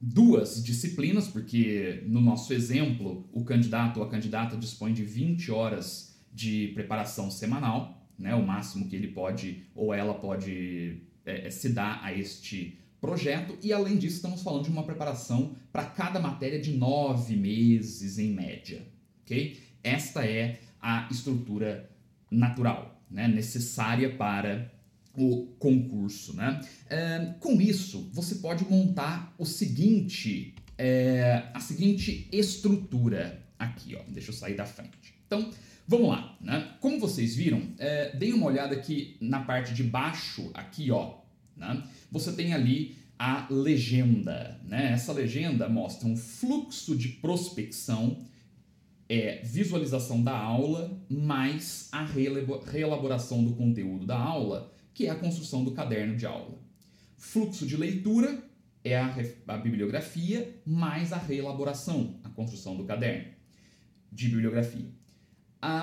duas 0.00 0.62
disciplinas, 0.62 1.28
porque 1.28 2.04
no 2.06 2.20
nosso 2.20 2.52
exemplo 2.52 3.28
o 3.32 3.44
candidato 3.44 3.98
ou 4.00 4.06
a 4.06 4.08
candidata 4.08 4.56
dispõe 4.56 4.92
de 4.92 5.04
20 5.04 5.50
horas 5.50 6.18
de 6.32 6.68
preparação 6.74 7.30
semanal, 7.30 8.06
né, 8.18 8.34
o 8.34 8.46
máximo 8.46 8.88
que 8.88 8.96
ele 8.96 9.08
pode 9.08 9.64
ou 9.74 9.92
ela 9.92 10.14
pode 10.14 11.02
é, 11.24 11.50
se 11.50 11.70
dar 11.70 12.00
a 12.02 12.14
este 12.14 12.78
projeto, 13.00 13.56
e 13.62 13.72
além 13.72 13.96
disso, 13.96 14.16
estamos 14.16 14.42
falando 14.42 14.64
de 14.64 14.70
uma 14.70 14.82
preparação 14.82 15.56
para 15.72 15.84
cada 15.84 16.20
matéria 16.20 16.60
de 16.60 16.72
nove 16.72 17.34
meses 17.36 18.18
em 18.18 18.32
média. 18.32 18.86
ok? 19.22 19.58
Esta 19.82 20.26
é 20.26 20.60
a 20.80 21.08
estrutura 21.10 21.90
natural, 22.30 23.02
né, 23.10 23.26
necessária 23.26 24.14
para 24.14 24.70
o 25.14 25.46
concurso. 25.58 26.36
Né? 26.36 26.60
É, 26.88 27.34
com 27.40 27.60
isso, 27.60 28.10
você 28.12 28.36
pode 28.36 28.64
montar 28.64 29.34
o 29.38 29.44
seguinte, 29.44 30.54
é, 30.78 31.44
a 31.54 31.60
seguinte 31.60 32.28
estrutura 32.30 33.42
aqui. 33.58 33.96
Ó. 33.96 34.02
Deixa 34.08 34.30
eu 34.30 34.34
sair 34.34 34.54
da 34.54 34.64
frente. 34.64 35.14
Então, 35.26 35.50
vamos 35.86 36.08
lá. 36.08 36.36
Né? 36.40 36.74
Como 36.80 37.00
vocês 37.00 37.34
viram, 37.34 37.62
é, 37.78 38.16
uma 38.34 38.46
olhada 38.46 38.74
aqui 38.74 39.16
na 39.20 39.40
parte 39.40 39.74
de 39.74 39.82
baixo, 39.82 40.50
aqui, 40.54 40.90
ó, 40.90 41.20
né? 41.56 41.82
Você 42.10 42.32
tem 42.32 42.52
ali 42.52 42.96
a 43.18 43.46
legenda. 43.50 44.58
Né? 44.64 44.92
Essa 44.92 45.12
legenda 45.12 45.68
mostra 45.68 46.08
um 46.08 46.16
fluxo 46.16 46.96
de 46.96 47.08
prospecção, 47.08 48.24
é, 49.08 49.42
visualização 49.44 50.22
da 50.22 50.34
aula, 50.34 50.98
mais 51.10 51.88
a 51.92 52.02
reelaboração 52.02 53.44
do 53.44 53.54
conteúdo 53.54 54.06
da 54.06 54.18
aula, 54.18 54.72
que 54.94 55.06
é 55.06 55.10
a 55.10 55.14
construção 55.14 55.62
do 55.62 55.72
caderno 55.72 56.16
de 56.16 56.24
aula. 56.24 56.58
Fluxo 57.18 57.66
de 57.66 57.76
leitura 57.76 58.42
é 58.82 58.96
a, 58.96 59.14
a 59.48 59.58
bibliografia, 59.58 60.58
mais 60.64 61.12
a 61.12 61.18
reelaboração, 61.18 62.18
a 62.24 62.30
construção 62.30 62.74
do 62.74 62.84
caderno 62.84 63.28
de 64.10 64.28
bibliografia. 64.28 64.90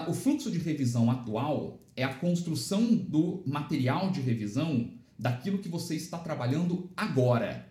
o 0.08 0.14
fluxo 0.14 0.50
de 0.50 0.58
revisão 0.58 1.10
atual 1.12 1.80
é 1.96 2.04
a 2.04 2.14
construção 2.16 2.96
do 2.96 3.44
material 3.46 4.12
de 4.12 4.22
revisão 4.22 4.97
daquilo 5.18 5.60
que 5.60 5.70
você 5.70 5.96
está 5.96 6.18
trabalhando 6.18 6.90
agora, 6.96 7.68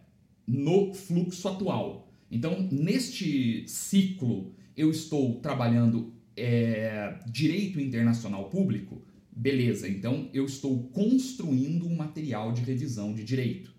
no 0.46 0.94
fluxo 0.94 1.48
atual. 1.48 2.12
Então, 2.30 2.68
neste 2.70 3.66
ciclo, 3.68 4.52
eu 4.76 4.90
estou 4.90 5.40
trabalhando 5.40 6.12
é, 6.36 7.18
direito 7.26 7.80
internacional 7.80 8.48
público, 8.50 9.02
beleza, 9.34 9.88
então 9.88 10.28
eu 10.32 10.44
estou 10.44 10.84
construindo 10.88 11.86
um 11.86 11.96
material 11.96 12.52
de 12.52 12.62
revisão 12.62 13.14
de 13.14 13.24
direito. 13.24 13.74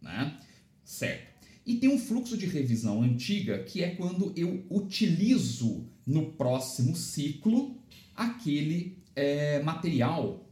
Né? 0.00 0.38
Certo. 0.84 1.32
E 1.64 1.76
tem 1.76 1.88
um 1.88 1.98
fluxo 1.98 2.36
de 2.36 2.46
revisão 2.46 3.02
antiga 3.02 3.62
que 3.62 3.82
é 3.82 3.94
quando 3.94 4.32
eu 4.36 4.64
utilizo 4.68 5.86
no 6.04 6.32
próximo 6.32 6.96
ciclo 6.96 7.76
aquele 8.14 8.98
é, 9.14 9.62
material 9.62 10.44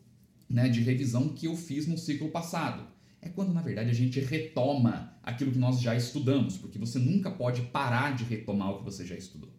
né, 0.50 0.68
de 0.68 0.80
revisão 0.80 1.28
que 1.28 1.46
eu 1.46 1.56
fiz 1.56 1.86
no 1.86 1.96
ciclo 1.96 2.28
passado. 2.28 2.88
É 3.22 3.28
quando, 3.28 3.54
na 3.54 3.62
verdade, 3.62 3.90
a 3.90 3.94
gente 3.94 4.18
retoma 4.18 5.14
aquilo 5.22 5.52
que 5.52 5.58
nós 5.58 5.80
já 5.80 5.94
estudamos, 5.94 6.56
porque 6.56 6.78
você 6.78 6.98
nunca 6.98 7.30
pode 7.30 7.62
parar 7.62 8.16
de 8.16 8.24
retomar 8.24 8.72
o 8.72 8.78
que 8.78 8.84
você 8.84 9.06
já 9.06 9.14
estudou, 9.14 9.52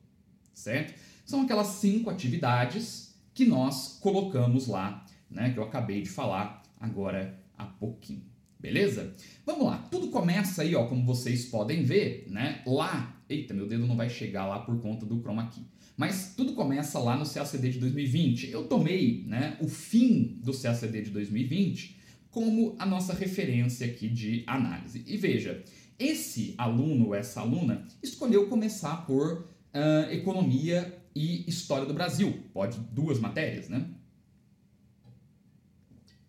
certo? 0.54 0.94
São 1.26 1.44
aquelas 1.44 1.68
cinco 1.68 2.10
atividades 2.10 3.16
que 3.34 3.46
nós 3.46 4.00
colocamos 4.02 4.68
lá, 4.68 5.06
né, 5.30 5.54
que 5.54 5.60
eu 5.60 5.64
acabei 5.64 6.02
de 6.02 6.10
falar 6.10 6.62
agora 6.80 7.40
há 7.58 7.66
pouquinho. 7.66 8.30
Beleza? 8.60 9.16
Vamos 9.44 9.66
lá. 9.66 9.78
Tudo 9.90 10.10
começa 10.10 10.62
aí, 10.62 10.76
ó, 10.76 10.86
como 10.86 11.04
vocês 11.04 11.46
podem 11.46 11.84
ver, 11.84 12.28
né? 12.30 12.62
Lá. 12.68 13.20
Eita, 13.28 13.56
meu 13.56 13.68
dedo 13.68 13.88
não 13.88 13.96
vai 13.96 14.08
chegar 14.08 14.46
lá 14.46 14.60
por 14.60 14.80
conta 14.80 15.04
do 15.04 15.20
chroma 15.20 15.48
key. 15.48 15.66
Mas 15.98 16.34
tudo 16.36 16.54
começa 16.54 16.98
lá 17.00 17.18
no 17.18 17.30
CACD 17.30 17.72
de 17.72 17.80
2020. 17.80 18.50
Eu 18.50 18.68
tomei 18.68 19.24
né, 19.28 19.58
o 19.62 19.68
fim 19.68 20.40
do 20.44 20.52
CACD 20.52 21.04
de 21.04 21.12
2020 21.12 22.02
como 22.32 22.76
a 22.80 22.86
nossa 22.86 23.14
referência 23.14 23.86
aqui 23.86 24.08
de 24.08 24.44
análise. 24.48 25.04
E 25.06 25.18
veja, 25.18 25.64
esse 26.00 26.56
aluno 26.58 27.08
ou 27.08 27.16
essa 27.16 27.42
aluna 27.42 27.86
escolheu 28.02 28.48
começar 28.48 29.06
por 29.06 29.42
uh, 29.42 30.12
economia 30.12 30.98
e 31.14 31.48
história 31.48 31.86
do 31.86 31.94
Brasil. 31.94 32.44
Pode 32.54 32.80
duas 32.92 33.20
matérias, 33.20 33.68
né? 33.68 33.86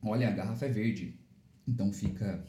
Olha, 0.03 0.29
a 0.29 0.33
garrafa 0.33 0.67
é 0.67 0.69
verde, 0.69 1.17
então 1.67 1.93
fica 1.93 2.45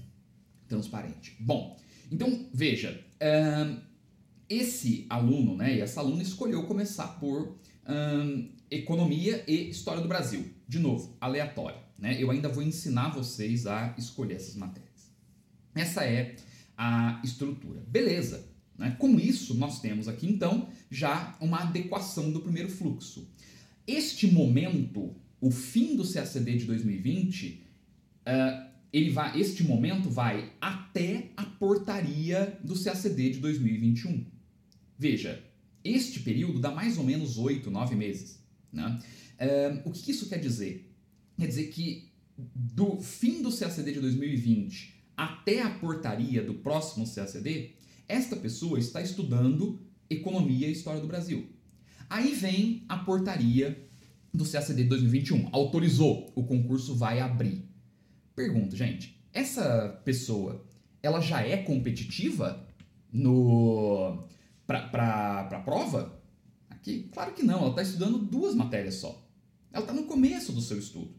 transparente. 0.67 1.37
Bom, 1.39 1.79
então 2.11 2.47
veja, 2.51 2.99
uh, 3.21 3.79
esse 4.49 5.05
aluno, 5.09 5.55
né, 5.55 5.75
e 5.75 5.81
essa 5.81 5.99
aluna 5.99 6.21
escolheu 6.21 6.63
começar 6.63 7.07
por 7.19 7.57
um, 7.87 8.49
economia 8.69 9.43
e 9.47 9.69
história 9.69 10.01
do 10.01 10.07
Brasil. 10.07 10.45
De 10.67 10.79
novo, 10.79 11.15
aleatório. 11.19 11.79
Né? 11.97 12.21
Eu 12.21 12.31
ainda 12.31 12.49
vou 12.49 12.63
ensinar 12.63 13.09
vocês 13.09 13.67
a 13.67 13.93
escolher 13.97 14.35
essas 14.35 14.55
matérias. 14.55 15.11
Essa 15.75 16.03
é 16.03 16.35
a 16.77 17.21
estrutura. 17.23 17.81
Beleza. 17.87 18.47
Né? 18.77 18.95
Com 18.97 19.19
isso, 19.19 19.53
nós 19.55 19.79
temos 19.79 20.07
aqui 20.07 20.27
então 20.27 20.69
já 20.89 21.37
uma 21.39 21.61
adequação 21.61 22.31
do 22.31 22.41
primeiro 22.41 22.69
fluxo. 22.69 23.29
Este 23.85 24.27
momento, 24.27 25.15
o 25.39 25.51
fim 25.51 25.95
do 25.95 26.09
CACD 26.09 26.57
de 26.57 26.65
2020, 26.65 27.63
uh, 28.27 28.73
ele 28.91 29.09
vai, 29.09 29.39
este 29.39 29.63
momento 29.63 30.09
vai 30.09 30.53
até 30.61 31.31
a 31.35 31.43
portaria 31.43 32.57
do 32.63 32.81
CACD 32.81 33.31
de 33.31 33.39
2021. 33.39 34.32
Veja, 34.97 35.43
este 35.83 36.19
período 36.19 36.59
dá 36.59 36.71
mais 36.71 36.97
ou 36.97 37.03
menos 37.03 37.37
8, 37.37 37.69
9 37.69 37.95
meses. 37.95 38.39
Né? 38.71 38.99
Uh, 39.39 39.89
o 39.89 39.91
que 39.91 40.11
isso 40.11 40.29
quer 40.29 40.39
dizer? 40.39 40.89
Quer 41.37 41.47
dizer 41.47 41.67
que 41.67 42.11
do 42.37 42.99
fim 42.99 43.41
do 43.41 43.55
CACD 43.55 43.91
de 43.91 43.99
2020 43.99 44.93
até 45.15 45.61
a 45.61 45.69
portaria 45.69 46.43
do 46.43 46.55
próximo 46.55 47.05
CACD, 47.07 47.71
esta 48.07 48.35
pessoa 48.35 48.79
está 48.79 49.01
estudando 49.01 49.79
Economia 50.09 50.67
e 50.67 50.71
História 50.71 51.01
do 51.01 51.07
Brasil. 51.07 51.47
Aí 52.09 52.33
vem 52.33 52.83
a 52.89 52.97
portaria 52.97 53.87
do 54.33 54.49
CACD 54.49 54.83
de 54.83 54.89
2021, 54.89 55.49
autorizou, 55.51 56.31
o 56.35 56.43
concurso 56.43 56.95
vai 56.95 57.19
abrir. 57.19 57.63
Pergunto, 58.35 58.75
gente, 58.75 59.15
essa 59.31 60.01
pessoa, 60.03 60.65
ela 61.01 61.21
já 61.21 61.45
é 61.45 61.57
competitiva 61.57 62.67
no 63.11 64.23
para 64.65 65.47
a 65.51 65.59
prova? 65.59 66.21
Aqui? 66.69 67.09
Claro 67.13 67.33
que 67.33 67.43
não, 67.43 67.59
ela 67.59 67.69
está 67.69 67.81
estudando 67.81 68.17
duas 68.17 68.55
matérias 68.55 68.95
só. 68.95 69.27
Ela 69.71 69.83
está 69.83 69.93
no 69.93 70.03
começo 70.03 70.51
do 70.51 70.61
seu 70.61 70.77
estudo, 70.77 71.15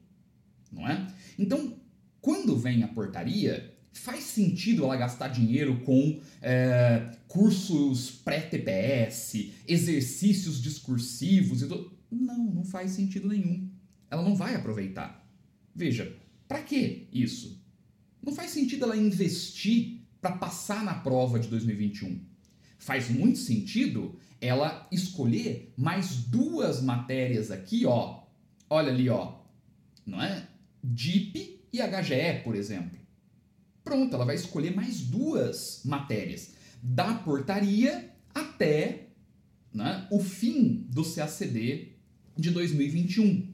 não 0.70 0.88
é? 0.88 1.06
Então, 1.38 1.76
quando 2.20 2.56
vem 2.56 2.82
a 2.82 2.88
portaria, 2.88 3.74
faz 3.92 4.24
sentido 4.24 4.84
ela 4.84 4.96
gastar 4.96 5.28
dinheiro 5.28 5.80
com 5.80 6.20
é, 6.40 7.10
cursos 7.28 8.10
pré-TPS, 8.10 9.50
exercícios 9.66 10.62
discursivos 10.62 11.62
e 11.62 11.68
tudo? 11.68 11.96
Não, 12.10 12.38
não 12.38 12.64
faz 12.64 12.92
sentido 12.92 13.28
nenhum. 13.28 13.68
Ela 14.10 14.22
não 14.22 14.36
vai 14.36 14.54
aproveitar. 14.54 15.26
Veja, 15.74 16.16
para 16.46 16.62
que 16.62 17.08
isso? 17.12 17.60
Não 18.22 18.32
faz 18.32 18.50
sentido 18.50 18.84
ela 18.84 18.96
investir 18.96 20.02
para 20.20 20.36
passar 20.36 20.84
na 20.84 20.94
prova 20.94 21.38
de 21.38 21.48
2021. 21.48 22.33
Faz 22.84 23.08
muito 23.08 23.38
sentido 23.38 24.14
ela 24.38 24.86
escolher 24.92 25.72
mais 25.74 26.16
duas 26.16 26.82
matérias 26.82 27.50
aqui, 27.50 27.86
ó. 27.86 28.24
Olha 28.68 28.92
ali, 28.92 29.08
ó. 29.08 29.36
Não 30.04 30.22
é? 30.22 30.46
DIP 30.82 31.62
e 31.72 31.78
HGE, 31.78 32.42
por 32.44 32.54
exemplo. 32.54 32.98
Pronto, 33.82 34.14
ela 34.14 34.26
vai 34.26 34.34
escolher 34.34 34.76
mais 34.76 35.00
duas 35.00 35.80
matérias, 35.82 36.56
da 36.82 37.14
portaria 37.14 38.10
até 38.34 39.06
né, 39.72 40.06
o 40.10 40.20
fim 40.20 40.86
do 40.90 41.02
CACD 41.02 41.94
de 42.36 42.50
2021, 42.50 43.50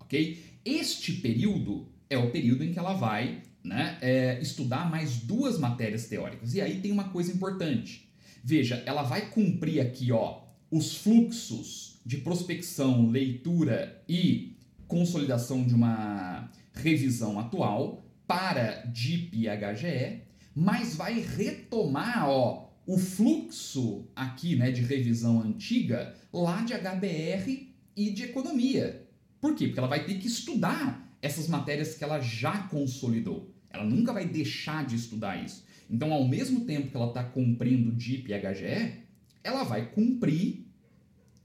ok? 0.00 0.42
Este 0.64 1.12
período 1.12 1.88
é 2.08 2.16
o 2.16 2.30
período 2.30 2.64
em 2.64 2.72
que 2.72 2.78
ela 2.78 2.94
vai 2.94 3.42
né, 3.62 3.98
é, 4.00 4.40
estudar 4.40 4.90
mais 4.90 5.18
duas 5.18 5.58
matérias 5.58 6.06
teóricas. 6.06 6.54
E 6.54 6.62
aí 6.62 6.80
tem 6.80 6.90
uma 6.90 7.10
coisa 7.10 7.30
importante. 7.30 8.10
Veja, 8.42 8.82
ela 8.86 9.02
vai 9.02 9.30
cumprir 9.30 9.80
aqui 9.80 10.10
ó, 10.12 10.42
os 10.70 10.96
fluxos 10.96 12.00
de 12.04 12.18
prospecção, 12.18 13.08
leitura 13.08 14.02
e 14.08 14.56
consolidação 14.88 15.64
de 15.64 15.74
uma 15.74 16.50
revisão 16.72 17.38
atual, 17.38 18.02
para 18.26 18.82
DIP 18.86 19.44
e 19.44 19.48
HGE, 19.48 20.22
mas 20.54 20.96
vai 20.96 21.20
retomar 21.20 22.28
ó, 22.28 22.70
o 22.86 22.98
fluxo 22.98 24.08
aqui 24.16 24.56
né, 24.56 24.70
de 24.70 24.82
revisão 24.82 25.40
antiga 25.40 26.14
lá 26.32 26.62
de 26.62 26.72
HBR 26.74 27.74
e 27.96 28.10
de 28.10 28.24
economia. 28.24 29.06
Por 29.40 29.54
quê? 29.54 29.66
Porque 29.66 29.78
ela 29.78 29.88
vai 29.88 30.04
ter 30.04 30.18
que 30.18 30.26
estudar 30.26 31.16
essas 31.20 31.46
matérias 31.46 31.94
que 31.94 32.02
ela 32.02 32.20
já 32.20 32.58
consolidou. 32.68 33.54
Ela 33.70 33.84
nunca 33.84 34.12
vai 34.12 34.26
deixar 34.26 34.84
de 34.84 34.96
estudar 34.96 35.42
isso. 35.42 35.64
Então, 35.92 36.10
ao 36.10 36.26
mesmo 36.26 36.64
tempo 36.64 36.90
que 36.90 36.96
ela 36.96 37.08
está 37.08 37.22
cumprindo 37.22 37.92
DIP 37.92 38.30
e 38.30 38.34
HGE, 38.34 39.02
ela 39.44 39.62
vai 39.62 39.90
cumprir 39.90 40.64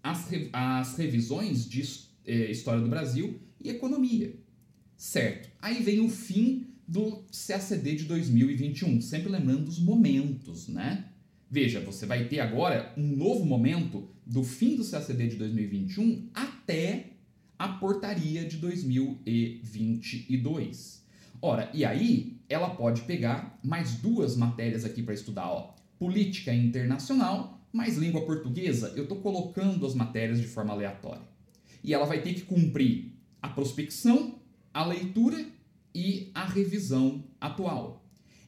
as, 0.02 0.30
as 0.54 0.98
revisões 0.98 1.68
de 1.68 1.82
eh, 2.26 2.50
História 2.50 2.82
do 2.82 2.88
Brasil 2.88 3.42
e 3.62 3.70
Economia. 3.70 4.34
Certo. 4.96 5.50
Aí 5.62 5.84
vem 5.84 6.00
o 6.00 6.08
fim 6.08 6.68
do 6.88 7.26
CACD 7.48 7.98
de 7.98 8.06
2021, 8.06 9.02
sempre 9.02 9.30
lembrando 9.30 9.68
os 9.68 9.80
momentos, 9.80 10.70
né? 10.70 11.10
Veja, 11.52 11.82
você 11.82 12.06
vai 12.06 12.30
ter 12.30 12.40
agora 12.40 12.94
um 12.96 13.18
novo 13.18 13.46
momento 13.46 14.08
do 14.26 14.46
fim 14.46 14.78
do 14.78 14.90
CACD 14.90 15.28
de 15.28 15.36
2021 15.36 16.30
até 16.34 17.08
a 17.60 17.68
portaria 17.68 18.46
de 18.46 18.56
2022. 18.58 21.06
Ora, 21.42 21.70
e 21.74 21.86
aí 21.86 22.42
ela 22.50 22.70
pode 22.72 23.02
pegar 23.02 23.60
mais 23.64 23.96
duas 23.96 24.36
matérias 24.36 24.84
aqui 24.86 25.04
para 25.04 25.14
estudar, 25.14 25.48
ó. 25.48 25.76
Política 26.00 26.54
internacional 26.54 27.58
mais 27.72 27.98
língua 27.98 28.26
portuguesa. 28.26 28.94
Eu 28.96 29.04
estou 29.04 29.20
colocando 29.20 29.86
as 29.86 29.94
matérias 29.94 30.40
de 30.40 30.48
forma 30.48 30.74
aleatória. 30.74 31.22
E 31.84 31.94
ela 31.94 32.06
vai 32.06 32.22
ter 32.22 32.34
que 32.34 32.42
cumprir 32.42 33.14
a 33.42 33.50
prospecção, 33.50 34.40
a 34.74 34.86
leitura 34.86 35.46
e 35.94 36.32
a 36.34 36.46
revisão 36.46 37.24
atual. 37.40 38.06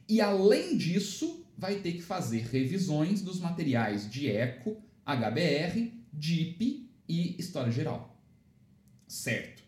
E 0.08 0.20
além 0.20 0.76
disso, 0.76 1.46
vai 1.56 1.76
ter 1.76 1.92
que 1.92 2.02
fazer 2.02 2.46
revisões 2.46 3.22
dos 3.22 3.38
materiais 3.38 4.10
de 4.10 4.28
ECO, 4.28 4.76
HBR, 5.06 5.92
DIP 6.12 6.90
e 7.08 7.36
História 7.38 7.70
Geral. 7.70 8.20
Certo. 9.06 9.62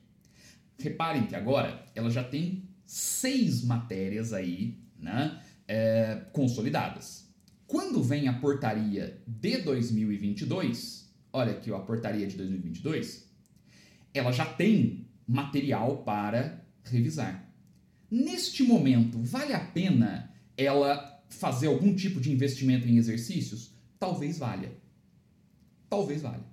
Reparem 0.79 1.27
que 1.27 1.37
agora 1.37 1.85
ela 1.95 2.11
já 2.11 2.25
tem 2.25 2.69
seis 2.93 3.65
matérias 3.65 4.35
aí 4.35 4.79
né, 4.99 5.41
é, 5.67 6.27
consolidadas. 6.31 7.27
Quando 7.67 8.03
vem 8.03 8.29
a 8.29 8.35
portaria 8.35 9.19
de 9.27 9.63
2022, 9.63 11.11
olha 11.33 11.53
aqui 11.53 11.71
ó, 11.71 11.79
a 11.79 11.81
portaria 11.81 12.27
de 12.27 12.37
2022, 12.37 13.33
ela 14.13 14.31
já 14.31 14.45
tem 14.45 15.09
material 15.27 16.03
para 16.05 16.63
revisar. 16.85 17.51
Neste 18.11 18.63
momento, 18.63 19.23
vale 19.23 19.55
a 19.55 19.61
pena 19.61 20.31
ela 20.55 21.25
fazer 21.31 21.69
algum 21.69 21.95
tipo 21.95 22.21
de 22.21 22.31
investimento 22.31 22.87
em 22.87 22.99
exercícios? 22.99 23.75
Talvez 23.99 24.37
valha. 24.37 24.71
Talvez 25.89 26.21
valha. 26.21 26.45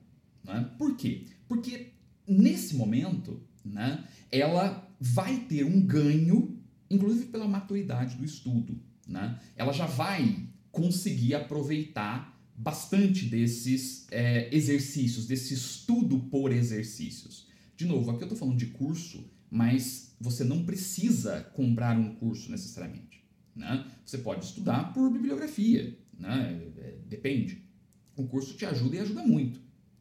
Né? 0.41 0.71
Por 0.77 0.95
quê? 0.95 1.25
Porque 1.49 1.91
nesse 2.25 2.77
momento, 2.77 3.45
né, 3.65 4.05
ela 4.31 4.88
vai 4.99 5.39
ter 5.41 5.63
um 5.63 5.81
ganho, 5.81 6.59
inclusive 6.89 7.25
pela 7.27 7.47
maturidade 7.47 8.15
do 8.15 8.25
estudo. 8.25 8.79
Né? 9.07 9.39
Ela 9.55 9.71
já 9.71 9.85
vai 9.85 10.47
conseguir 10.71 11.35
aproveitar 11.35 12.37
bastante 12.55 13.25
desses 13.25 14.05
é, 14.11 14.53
exercícios, 14.55 15.25
desse 15.25 15.53
estudo 15.53 16.19
por 16.19 16.51
exercícios. 16.51 17.47
De 17.77 17.85
novo, 17.85 18.11
aqui 18.11 18.21
eu 18.21 18.25
estou 18.25 18.37
falando 18.37 18.57
de 18.57 18.67
curso 18.67 19.29
mas 19.49 20.15
você 20.19 20.43
não 20.43 20.63
precisa 20.63 21.41
comprar 21.53 21.97
um 21.97 22.15
curso 22.15 22.51
necessariamente. 22.51 23.23
Né? 23.55 23.85
Você 24.05 24.19
pode 24.19 24.45
estudar 24.45 24.93
por 24.93 25.11
bibliografia, 25.11 25.97
né? 26.17 26.61
É, 26.77 26.97
depende. 27.07 27.63
O 28.15 28.27
curso 28.27 28.55
te 28.55 28.65
ajuda 28.65 28.97
e 28.97 28.99
ajuda 28.99 29.23
muito. 29.23 29.59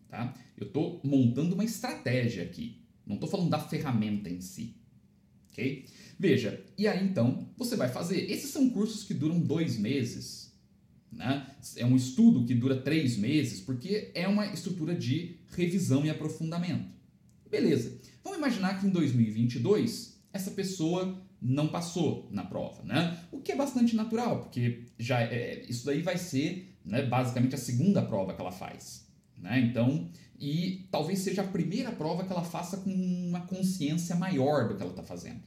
Tá? 0.08 0.34
Eu 0.56 0.66
estou 0.66 1.00
montando 1.04 1.54
uma 1.54 1.64
estratégia 1.64 2.42
aqui, 2.42 2.82
não 3.06 3.14
estou 3.14 3.28
falando 3.28 3.50
da 3.50 3.58
ferramenta 3.58 4.28
em 4.28 4.40
si. 4.40 4.76
Veja, 6.18 6.64
e 6.76 6.88
aí 6.88 7.04
então 7.04 7.48
você 7.56 7.76
vai 7.76 7.88
fazer. 7.88 8.30
Esses 8.30 8.50
são 8.50 8.70
cursos 8.70 9.04
que 9.04 9.14
duram 9.14 9.38
dois 9.38 9.78
meses. 9.78 10.52
Né? 11.10 11.46
É 11.76 11.86
um 11.86 11.96
estudo 11.96 12.44
que 12.44 12.54
dura 12.54 12.80
três 12.82 13.16
meses, 13.16 13.60
porque 13.60 14.10
é 14.14 14.28
uma 14.28 14.46
estrutura 14.52 14.94
de 14.94 15.38
revisão 15.56 16.04
e 16.04 16.10
aprofundamento. 16.10 16.88
Beleza. 17.50 17.98
Vamos 18.22 18.38
imaginar 18.38 18.78
que 18.78 18.86
em 18.86 18.90
2022 18.90 20.20
essa 20.32 20.50
pessoa 20.50 21.18
não 21.40 21.68
passou 21.68 22.28
na 22.30 22.44
prova, 22.44 22.82
né? 22.82 23.18
O 23.30 23.40
que 23.40 23.52
é 23.52 23.56
bastante 23.56 23.94
natural, 23.94 24.42
porque 24.42 24.86
já 24.98 25.20
é, 25.20 25.64
isso 25.68 25.86
daí 25.86 26.02
vai 26.02 26.18
ser 26.18 26.76
né, 26.84 27.02
basicamente 27.02 27.54
a 27.54 27.58
segunda 27.58 28.02
prova 28.02 28.34
que 28.34 28.40
ela 28.40 28.50
faz, 28.50 29.06
né? 29.36 29.60
Então, 29.60 30.10
e 30.40 30.86
talvez 30.90 31.18
seja 31.20 31.42
a 31.42 31.46
primeira 31.46 31.90
prova 31.90 32.24
que 32.24 32.32
ela 32.32 32.44
faça 32.44 32.78
com 32.78 32.90
uma 32.90 33.40
consciência 33.40 34.14
maior 34.14 34.68
do 34.68 34.76
que 34.76 34.82
ela 34.82 34.92
está 34.92 35.02
fazendo. 35.02 35.40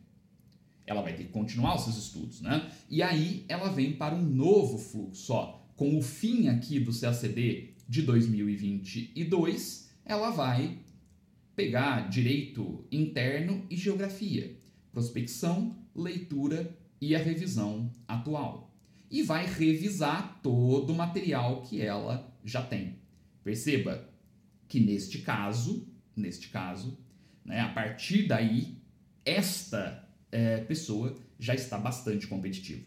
ela 0.85 1.01
vai 1.01 1.15
ter 1.15 1.23
que 1.25 1.31
continuar 1.31 1.75
os 1.75 1.83
seus 1.83 1.97
estudos, 1.97 2.41
né? 2.41 2.69
E 2.89 3.01
aí 3.01 3.45
ela 3.47 3.69
vem 3.69 3.93
para 3.93 4.13
um 4.13 4.21
novo 4.21 4.77
fluxo, 4.77 5.31
ó, 5.31 5.61
com 5.75 5.97
o 5.97 6.01
fim 6.01 6.49
aqui 6.49 6.79
do 6.79 6.91
CACD 6.91 7.75
de 7.87 8.01
2022, 8.01 9.89
ela 10.05 10.31
vai 10.31 10.79
pegar 11.55 12.09
direito 12.09 12.85
interno 12.91 13.65
e 13.69 13.77
geografia, 13.77 14.57
prospecção, 14.91 15.75
leitura 15.95 16.77
e 16.99 17.15
a 17.15 17.19
revisão 17.19 17.91
atual. 18.07 18.75
E 19.09 19.23
vai 19.23 19.45
revisar 19.45 20.39
todo 20.41 20.91
o 20.91 20.95
material 20.95 21.61
que 21.61 21.81
ela 21.81 22.33
já 22.43 22.61
tem. 22.61 22.95
Perceba 23.43 24.10
que 24.71 24.79
neste 24.79 25.17
caso, 25.17 25.85
neste 26.15 26.47
caso, 26.47 26.97
né, 27.43 27.59
a 27.59 27.67
partir 27.67 28.25
daí, 28.25 28.77
esta 29.25 30.07
é, 30.31 30.59
pessoa 30.59 31.19
já 31.37 31.53
está 31.53 31.77
bastante 31.77 32.25
competitiva. 32.25 32.81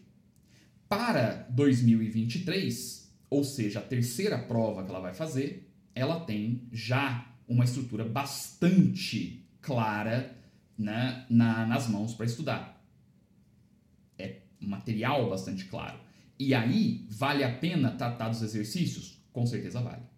Para 0.89 1.45
2023, 1.51 3.13
ou 3.29 3.43
seja, 3.43 3.77
a 3.77 3.83
terceira 3.83 4.39
prova 4.39 4.83
que 4.83 4.89
ela 4.89 4.99
vai 4.99 5.13
fazer, 5.13 5.71
ela 5.93 6.21
tem 6.21 6.67
já 6.71 7.31
uma 7.47 7.63
estrutura 7.63 8.03
bastante 8.03 9.45
clara 9.61 10.35
né, 10.75 11.23
na, 11.29 11.67
nas 11.67 11.87
mãos 11.87 12.15
para 12.15 12.25
estudar. 12.25 12.83
É 14.17 14.39
material 14.59 15.29
bastante 15.29 15.65
claro. 15.65 15.99
E 16.39 16.55
aí, 16.55 17.05
vale 17.11 17.43
a 17.43 17.55
pena 17.55 17.91
tratar 17.91 18.29
dos 18.29 18.41
exercícios? 18.41 19.23
Com 19.31 19.45
certeza 19.45 19.81
vale. 19.81 20.14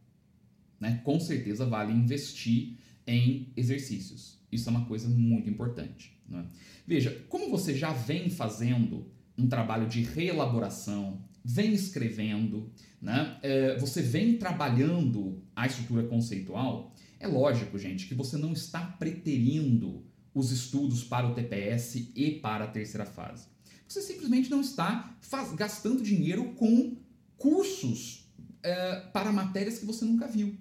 Né? 0.80 1.02
Com 1.04 1.20
certeza 1.20 1.66
vale 1.66 1.94
investir 1.94 2.78
em 3.06 3.52
exercícios. 3.56 4.40
Isso 4.52 4.70
é 4.70 4.72
uma 4.72 4.86
coisa 4.86 5.08
muito 5.10 5.50
importante. 5.50 6.18
Né? 6.28 6.46
Veja, 6.86 7.26
como 7.30 7.50
você 7.50 7.76
já 7.76 7.92
vem 7.92 8.30
fazendo 8.30 9.12
um 9.38 9.48
trabalho 9.48 9.88
de 9.88 10.02
reelaboração, 10.02 11.22
vem 11.44 11.74
escrevendo, 11.74 12.72
né? 13.02 13.38
É, 13.42 13.78
você 13.78 14.02
vem 14.02 14.38
trabalhando 14.38 15.42
a 15.56 15.66
estrutura 15.66 16.04
conceitual, 16.04 16.94
é 17.20 17.28
lógico, 17.28 17.78
gente, 17.78 18.08
que 18.08 18.16
você 18.16 18.36
não 18.36 18.52
está 18.52 18.82
preterindo 18.82 20.04
os 20.34 20.52
estudos 20.52 21.04
para 21.04 21.28
o 21.28 21.34
TPS 21.34 22.12
e 22.16 22.32
para 22.42 22.66
a 22.66 22.68
terceira 22.68 23.06
fase. 23.06 23.48
Você 23.88 24.02
simplesmente 24.02 24.52
não 24.52 24.62
está 24.62 25.16
faz, 25.22 25.54
gastando 25.54 26.04
dinheiro 26.04 26.54
com 26.56 26.98
cursos 27.38 28.30
é, 28.62 29.00
para 29.14 29.32
matérias 29.32 29.80
que 29.80 29.86
você 29.86 30.04
nunca 30.04 30.28
viu. 30.28 30.58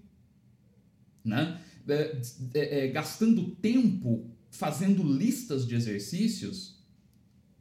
Né? 1.27 1.61
É, 1.89 2.21
é, 2.55 2.87
é 2.87 2.89
gastando 2.89 3.51
tempo 3.57 4.31
fazendo 4.51 5.03
listas 5.03 5.67
de 5.67 5.75
exercícios 5.75 6.83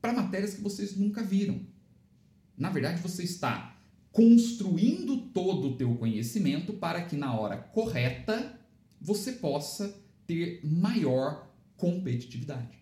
para 0.02 0.14
matérias 0.14 0.54
que 0.54 0.62
vocês 0.62 0.96
nunca 0.96 1.24
viram. 1.24 1.60
Na 2.58 2.70
verdade, 2.70 3.02
você 3.02 3.24
está 3.24 3.78
construindo 4.12 5.18
todo 5.34 5.70
o 5.70 5.76
teu 5.76 5.96
conhecimento 5.96 6.74
para 6.74 7.02
que 7.02 7.18
na 7.18 7.38
hora 7.38 7.58
correta 7.58 8.58
você 9.02 9.34
possa 9.34 9.94
ter 10.26 10.62
maior 10.64 11.52
competitividade. 11.76 12.78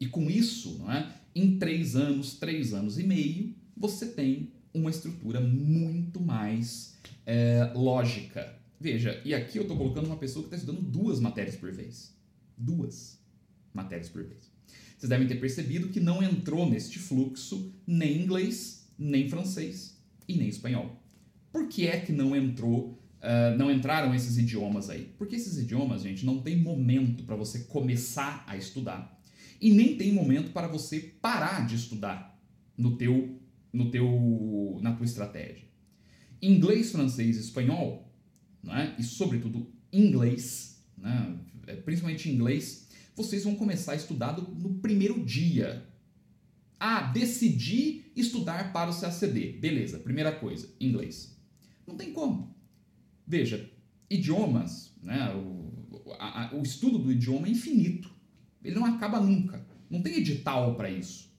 E 0.00 0.06
com 0.06 0.30
isso, 0.30 0.78
não 0.78 0.90
é? 0.90 1.12
em 1.34 1.58
três 1.58 1.94
anos, 1.94 2.34
três 2.34 2.74
anos 2.74 2.98
e 2.98 3.04
meio, 3.04 3.54
você 3.76 4.06
tem 4.06 4.50
uma 4.74 4.90
estrutura 4.90 5.40
muito 5.40 6.20
mais 6.20 6.98
é, 7.24 7.72
lógica. 7.74 8.57
Veja, 8.80 9.20
e 9.24 9.34
aqui 9.34 9.58
eu 9.58 9.62
estou 9.62 9.76
colocando 9.76 10.06
uma 10.06 10.16
pessoa 10.16 10.42
que 10.42 10.54
está 10.54 10.56
estudando 10.56 10.82
duas 10.82 11.18
matérias 11.20 11.56
por 11.56 11.72
vez 11.72 12.16
duas 12.58 13.22
matérias 13.72 14.08
por 14.08 14.24
vez. 14.24 14.50
Vocês 14.96 15.08
devem 15.08 15.28
ter 15.28 15.36
percebido 15.36 15.88
que 15.88 16.00
não 16.00 16.22
entrou 16.22 16.68
neste 16.68 16.98
fluxo 16.98 17.72
nem 17.86 18.20
inglês, 18.22 18.90
nem 18.98 19.28
francês 19.28 19.96
e 20.26 20.36
nem 20.36 20.48
espanhol. 20.48 21.00
Por 21.52 21.68
que 21.68 21.86
é 21.86 22.00
que 22.00 22.12
não 22.12 22.34
entrou, 22.34 23.00
uh, 23.22 23.56
não 23.56 23.70
entraram 23.70 24.12
esses 24.14 24.36
idiomas 24.36 24.90
aí? 24.90 25.14
Porque 25.16 25.36
esses 25.36 25.56
idiomas, 25.56 26.02
gente, 26.02 26.26
não 26.26 26.42
tem 26.42 26.56
momento 26.56 27.22
para 27.24 27.36
você 27.36 27.60
começar 27.60 28.44
a 28.46 28.56
estudar 28.56 29.16
e 29.60 29.70
nem 29.70 29.96
tem 29.96 30.12
momento 30.12 30.50
para 30.50 30.66
você 30.66 30.98
parar 30.98 31.66
de 31.66 31.76
estudar 31.76 32.36
no 32.76 32.96
teu, 32.96 33.40
no 33.72 33.90
teu, 33.90 34.78
na 34.82 34.92
tua 34.92 35.06
estratégia. 35.06 35.66
Inglês, 36.42 36.92
francês 36.92 37.36
e 37.36 37.40
espanhol, 37.40 38.07
né? 38.62 38.94
e 38.98 39.02
sobretudo 39.02 39.72
inglês, 39.92 40.84
né? 40.96 41.38
É, 41.66 41.76
principalmente 41.76 42.30
inglês, 42.30 42.88
vocês 43.14 43.44
vão 43.44 43.54
começar 43.54 43.92
a 43.92 43.96
estudar 43.96 44.36
no 44.38 44.74
primeiro 44.74 45.22
dia. 45.24 45.86
Ah, 46.80 47.02
decidi 47.02 48.04
estudar 48.16 48.72
para 48.72 48.90
o 48.90 48.98
CACD. 48.98 49.58
Beleza, 49.58 49.98
primeira 49.98 50.32
coisa, 50.32 50.72
inglês. 50.80 51.36
Não 51.86 51.96
tem 51.96 52.12
como. 52.12 52.56
Veja, 53.26 53.70
idiomas, 54.08 54.94
né, 55.02 55.34
o, 55.34 56.12
a, 56.18 56.54
o 56.54 56.62
estudo 56.62 56.98
do 56.98 57.12
idioma 57.12 57.48
é 57.48 57.50
infinito. 57.50 58.10
Ele 58.64 58.74
não 58.74 58.86
acaba 58.86 59.20
nunca. 59.20 59.66
Não 59.90 60.00
tem 60.00 60.16
edital 60.16 60.74
para 60.74 60.90
isso. 60.90 61.30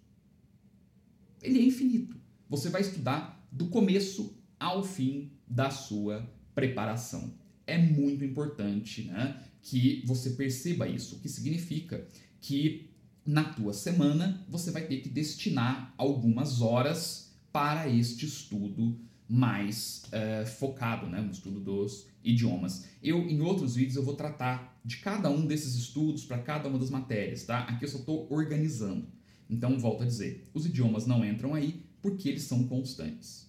Ele 1.42 1.60
é 1.60 1.64
infinito. 1.64 2.18
Você 2.50 2.70
vai 2.70 2.82
estudar 2.82 3.48
do 3.52 3.68
começo 3.68 4.38
ao 4.60 4.84
fim 4.84 5.32
da 5.48 5.72
sua 5.72 6.30
preparação. 6.60 7.34
É 7.66 7.78
muito 7.78 8.26
importante, 8.26 9.04
né? 9.04 9.40
que 9.62 10.04
você 10.06 10.32
perceba 10.32 10.88
isso, 10.88 11.16
o 11.16 11.20
que 11.20 11.30
significa 11.30 12.06
que 12.42 12.90
na 13.26 13.44
tua 13.44 13.74
semana 13.74 14.46
você 14.50 14.72
vai 14.72 14.84
ter 14.84 14.98
que 14.98 15.10
destinar 15.10 15.94
algumas 15.98 16.62
horas 16.62 17.34
para 17.52 17.90
este 17.90 18.26
estudo 18.26 18.98
mais 19.28 20.04
uh, 20.08 20.48
focado, 20.48 21.06
né, 21.08 21.22
no 21.22 21.32
estudo 21.32 21.60
dos 21.60 22.08
idiomas. 22.24 22.88
Eu, 23.04 23.30
em 23.30 23.42
outros 23.42 23.76
vídeos, 23.76 23.96
eu 23.96 24.04
vou 24.04 24.16
tratar 24.16 24.80
de 24.84 24.98
cada 24.98 25.30
um 25.30 25.46
desses 25.46 25.76
estudos 25.76 26.26
para 26.26 26.40
cada 26.40 26.68
uma 26.68 26.80
das 26.80 26.90
matérias, 26.90 27.44
tá? 27.44 27.60
Aqui 27.60 27.86
eu 27.86 27.90
só 27.90 28.00
estou 28.00 28.28
organizando. 28.32 29.08
Então, 29.48 29.78
volto 29.78 30.04
a 30.04 30.06
dizer, 30.06 30.50
os 30.54 30.66
idiomas 30.66 31.06
não 31.06 31.24
entram 31.24 31.54
aí 31.54 31.86
porque 32.02 32.30
eles 32.30 32.44
são 32.44 32.64
constantes, 32.64 33.48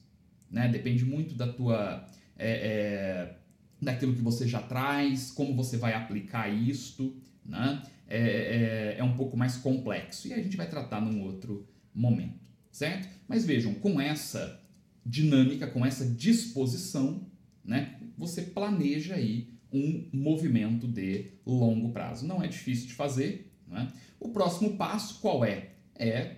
né? 0.51 0.69
Depende 0.69 1.05
muito 1.05 1.35
da 1.35 1.51
tua 1.51 2.07
é, 2.41 2.51
é, 2.51 3.37
daquilo 3.81 4.15
que 4.15 4.23
você 4.23 4.49
já 4.49 4.63
traz, 4.63 5.31
como 5.31 5.55
você 5.55 5.77
vai 5.77 5.93
aplicar 5.93 6.49
isto, 6.49 7.15
né? 7.45 7.83
É, 8.09 8.19
é, 8.19 8.97
é, 8.99 9.05
um 9.05 9.15
pouco 9.17 9.37
mais 9.37 9.57
complexo 9.57 10.27
e 10.27 10.33
a 10.33 10.43
gente 10.43 10.57
vai 10.57 10.69
tratar 10.69 11.01
num 11.01 11.23
outro 11.23 11.69
momento, 11.95 12.41
certo? 12.73 13.09
Mas 13.29 13.45
vejam, 13.45 13.73
com 13.75 14.01
essa 14.01 14.61
dinâmica, 15.07 15.69
com 15.69 15.87
essa 15.87 16.05
disposição, 16.05 17.27
né? 17.65 18.01
Você 18.19 18.43
planeja 18.43 19.15
aí 19.15 19.51
um 19.73 20.09
movimento 20.13 20.89
de 20.89 21.33
longo 21.47 21.93
prazo. 21.93 22.27
Não 22.27 22.43
é 22.43 22.49
difícil 22.49 22.89
de 22.89 22.95
fazer, 22.95 23.53
né? 23.69 23.93
O 24.19 24.31
próximo 24.31 24.77
passo 24.77 25.21
qual 25.21 25.45
é? 25.45 25.71
É 25.95 26.37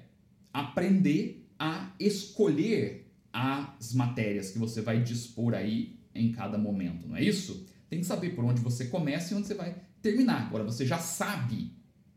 aprender 0.52 1.48
a 1.58 1.94
escolher 1.98 3.01
as 3.32 3.94
matérias 3.94 4.50
que 4.50 4.58
você 4.58 4.80
vai 4.80 5.02
dispor 5.02 5.54
aí 5.54 5.98
em 6.14 6.32
cada 6.32 6.58
momento, 6.58 7.08
não 7.08 7.16
é 7.16 7.24
isso? 7.24 7.66
Tem 7.88 8.00
que 8.00 8.06
saber 8.06 8.30
por 8.30 8.44
onde 8.44 8.60
você 8.60 8.86
começa 8.86 9.32
e 9.32 9.36
onde 9.36 9.46
você 9.46 9.54
vai 9.54 9.74
terminar. 10.00 10.46
Agora 10.46 10.64
você 10.64 10.84
já 10.84 10.98
sabe 10.98 11.72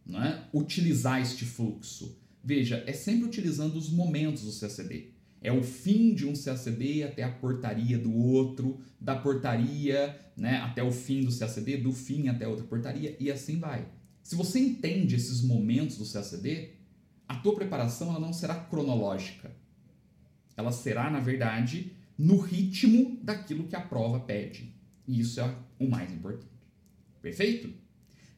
não 0.06 0.21
é, 0.21 0.47
utilizar 0.54 1.21
este 1.21 1.45
fluxo. 1.45 2.17
Veja, 2.43 2.84
é 2.86 2.93
sempre 2.93 3.25
utilizando 3.25 3.75
os 3.75 3.89
momentos 3.89 4.43
do 4.43 4.60
CACD. 4.60 5.15
É 5.41 5.51
o 5.51 5.63
fim 5.63 6.13
de 6.13 6.25
um 6.25 6.34
CACD 6.34 7.04
até 7.04 7.23
a 7.23 7.32
portaria 7.32 7.97
do 7.97 8.13
outro, 8.13 8.80
da 8.99 9.15
portaria 9.15 10.19
né, 10.38 10.58
até 10.58 10.84
o 10.84 10.91
fim 10.91 11.23
do 11.23 11.36
CACD, 11.36 11.78
do 11.78 11.91
fim 11.91 12.28
até 12.28 12.47
outra 12.47 12.65
portaria 12.65 13.15
e 13.19 13.32
assim 13.32 13.60
vai. 13.60 13.88
Se 14.21 14.36
você 14.36 14.60
entende 14.60 15.15
esses 15.15 15.41
momentos 15.41 15.97
do 15.97 16.12
CACD, 16.12 16.71
a 17.28 17.36
tua 17.36 17.56
preparação 17.56 18.10
ela 18.10 18.19
não 18.19 18.34
será 18.34 18.56
cronológica. 18.56 19.51
Ela 20.57 20.71
será, 20.71 21.09
na 21.09 21.19
verdade, 21.19 21.91
no 22.17 22.39
ritmo 22.39 23.19
daquilo 23.21 23.67
que 23.67 23.75
a 23.75 23.81
prova 23.81 24.19
pede. 24.19 24.73
E 25.07 25.19
isso 25.19 25.39
é 25.39 25.55
o 25.79 25.87
mais 25.87 26.11
importante. 26.11 26.51
Perfeito? 27.21 27.69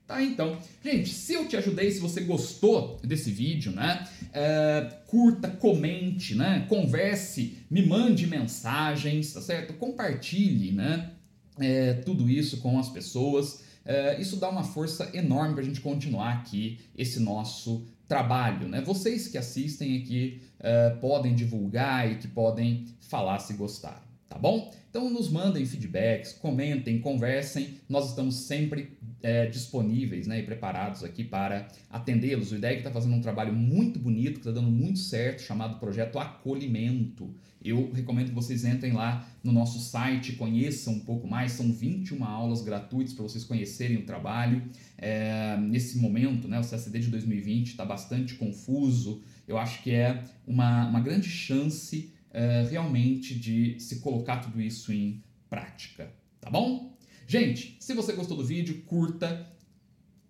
Tá, 0.08 0.24
então. 0.24 0.58
Gente, 0.82 1.10
se 1.10 1.34
eu 1.34 1.48
te 1.48 1.58
ajudei, 1.58 1.92
se 1.92 2.00
você 2.00 2.22
gostou 2.22 2.98
desse 3.04 3.30
vídeo, 3.30 3.74
né? 3.74 4.08
É, 4.32 4.90
curta, 5.06 5.50
comente, 5.50 6.34
né? 6.34 6.66
Converse, 6.70 7.58
me 7.70 7.86
mande 7.86 8.26
mensagens, 8.26 9.34
tá 9.34 9.42
certo? 9.42 9.74
Compartilhe, 9.74 10.72
né? 10.72 11.12
É, 11.60 11.94
tudo 11.94 12.30
isso 12.30 12.58
com 12.62 12.80
as 12.80 12.90
pessoas. 12.90 13.64
É, 13.84 14.20
isso 14.20 14.38
dá 14.38 14.50
uma 14.50 14.64
força 14.64 15.12
enorme 15.14 15.54
para 15.56 15.64
a 15.64 15.66
gente 15.66 15.82
continuar 15.82 16.34
aqui 16.34 16.80
esse 16.98 17.20
nosso 17.20 17.86
trabalho, 18.08 18.68
né? 18.68 18.82
Vocês 18.82 19.28
que 19.28 19.38
assistem 19.38 20.02
aqui 20.02 20.42
uh, 20.60 21.00
podem 21.00 21.36
divulgar 21.36 22.10
e 22.10 22.16
que 22.16 22.28
podem 22.28 22.86
falar 23.02 23.40
se 23.40 23.54
gostaram. 23.54 24.07
Tá 24.30 24.38
bom? 24.38 24.74
Então 24.90 25.10
nos 25.10 25.30
mandem 25.30 25.66
feedbacks, 25.66 26.34
comentem, 26.34 27.00
conversem, 27.00 27.76
nós 27.88 28.10
estamos 28.10 28.36
sempre 28.36 28.98
é, 29.22 29.46
disponíveis 29.46 30.28
né, 30.28 30.40
e 30.40 30.44
preparados 30.44 31.04
aqui 31.04 31.24
para 31.24 31.68
atendê-los. 31.90 32.52
O 32.52 32.56
IDEG 32.56 32.80
está 32.80 32.92
fazendo 32.92 33.16
um 33.16 33.22
trabalho 33.22 33.54
muito 33.54 34.00
bonito, 34.00 34.34
que 34.34 34.48
está 34.48 34.52
dando 34.52 34.72
muito 34.72 35.00
certo, 35.00 35.42
chamado 35.42 35.80
Projeto 35.80 36.20
Acolhimento. 36.20 37.34
Eu 37.64 37.92
recomendo 37.92 38.30
que 38.30 38.36
vocês 38.36 38.64
entrem 38.64 38.94
lá 38.94 39.28
no 39.44 39.52
nosso 39.52 39.80
site, 39.80 40.34
conheçam 40.34 40.94
um 40.94 41.00
pouco 41.00 41.28
mais. 41.28 41.54
São 41.54 41.72
21 41.72 42.24
aulas 42.24 42.62
gratuitas 42.62 43.14
para 43.14 43.24
vocês 43.24 43.44
conhecerem 43.44 43.98
o 43.98 44.06
trabalho. 44.06 44.64
É, 44.98 45.58
nesse 45.58 45.98
momento, 45.98 46.48
né, 46.48 46.60
o 46.60 46.64
CSD 46.64 47.00
de 47.00 47.10
2020 47.10 47.68
está 47.68 47.84
bastante 47.84 48.36
confuso. 48.36 49.22
Eu 49.48 49.58
acho 49.58 49.82
que 49.84 49.92
é 49.92 50.24
uma, 50.46 50.88
uma 50.88 51.00
grande 51.00 51.28
chance 51.28 52.14
é, 52.38 52.62
realmente 52.70 53.34
de 53.34 53.80
se 53.80 54.00
colocar 54.00 54.38
tudo 54.38 54.62
isso 54.62 54.94
em 54.94 55.24
prática. 55.50 56.14
Tá 56.40 56.52
bom? 56.52 56.96
Gente, 57.26 57.76
se 57.80 57.96
você 57.96 58.14
gostou 58.14 58.38
do 58.38 58.46
vídeo, 58.46 58.84
curta, 58.86 59.52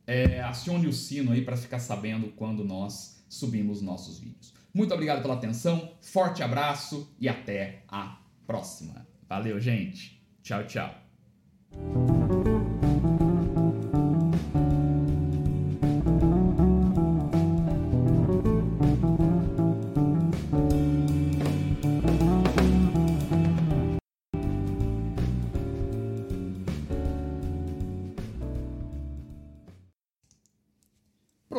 é, 0.08 0.40
acione 0.40 0.88
o 0.88 0.94
sino 0.94 1.34
aí 1.34 1.42
para 1.42 1.58
ficar 1.58 1.80
sabendo 1.80 2.30
quando 2.30 2.64
nós 2.64 3.22
subimos 3.28 3.82
nossos 3.82 4.20
vídeos. 4.20 4.54
Muito 4.74 4.94
obrigado 4.94 5.22
pela 5.22 5.34
atenção, 5.34 5.92
forte 6.00 6.42
abraço 6.42 7.14
e 7.20 7.28
até 7.28 7.84
a 7.90 8.22
próxima. 8.46 9.06
Valeu, 9.28 9.60
gente. 9.60 10.24
Tchau, 10.42 10.66
tchau. 10.66 10.96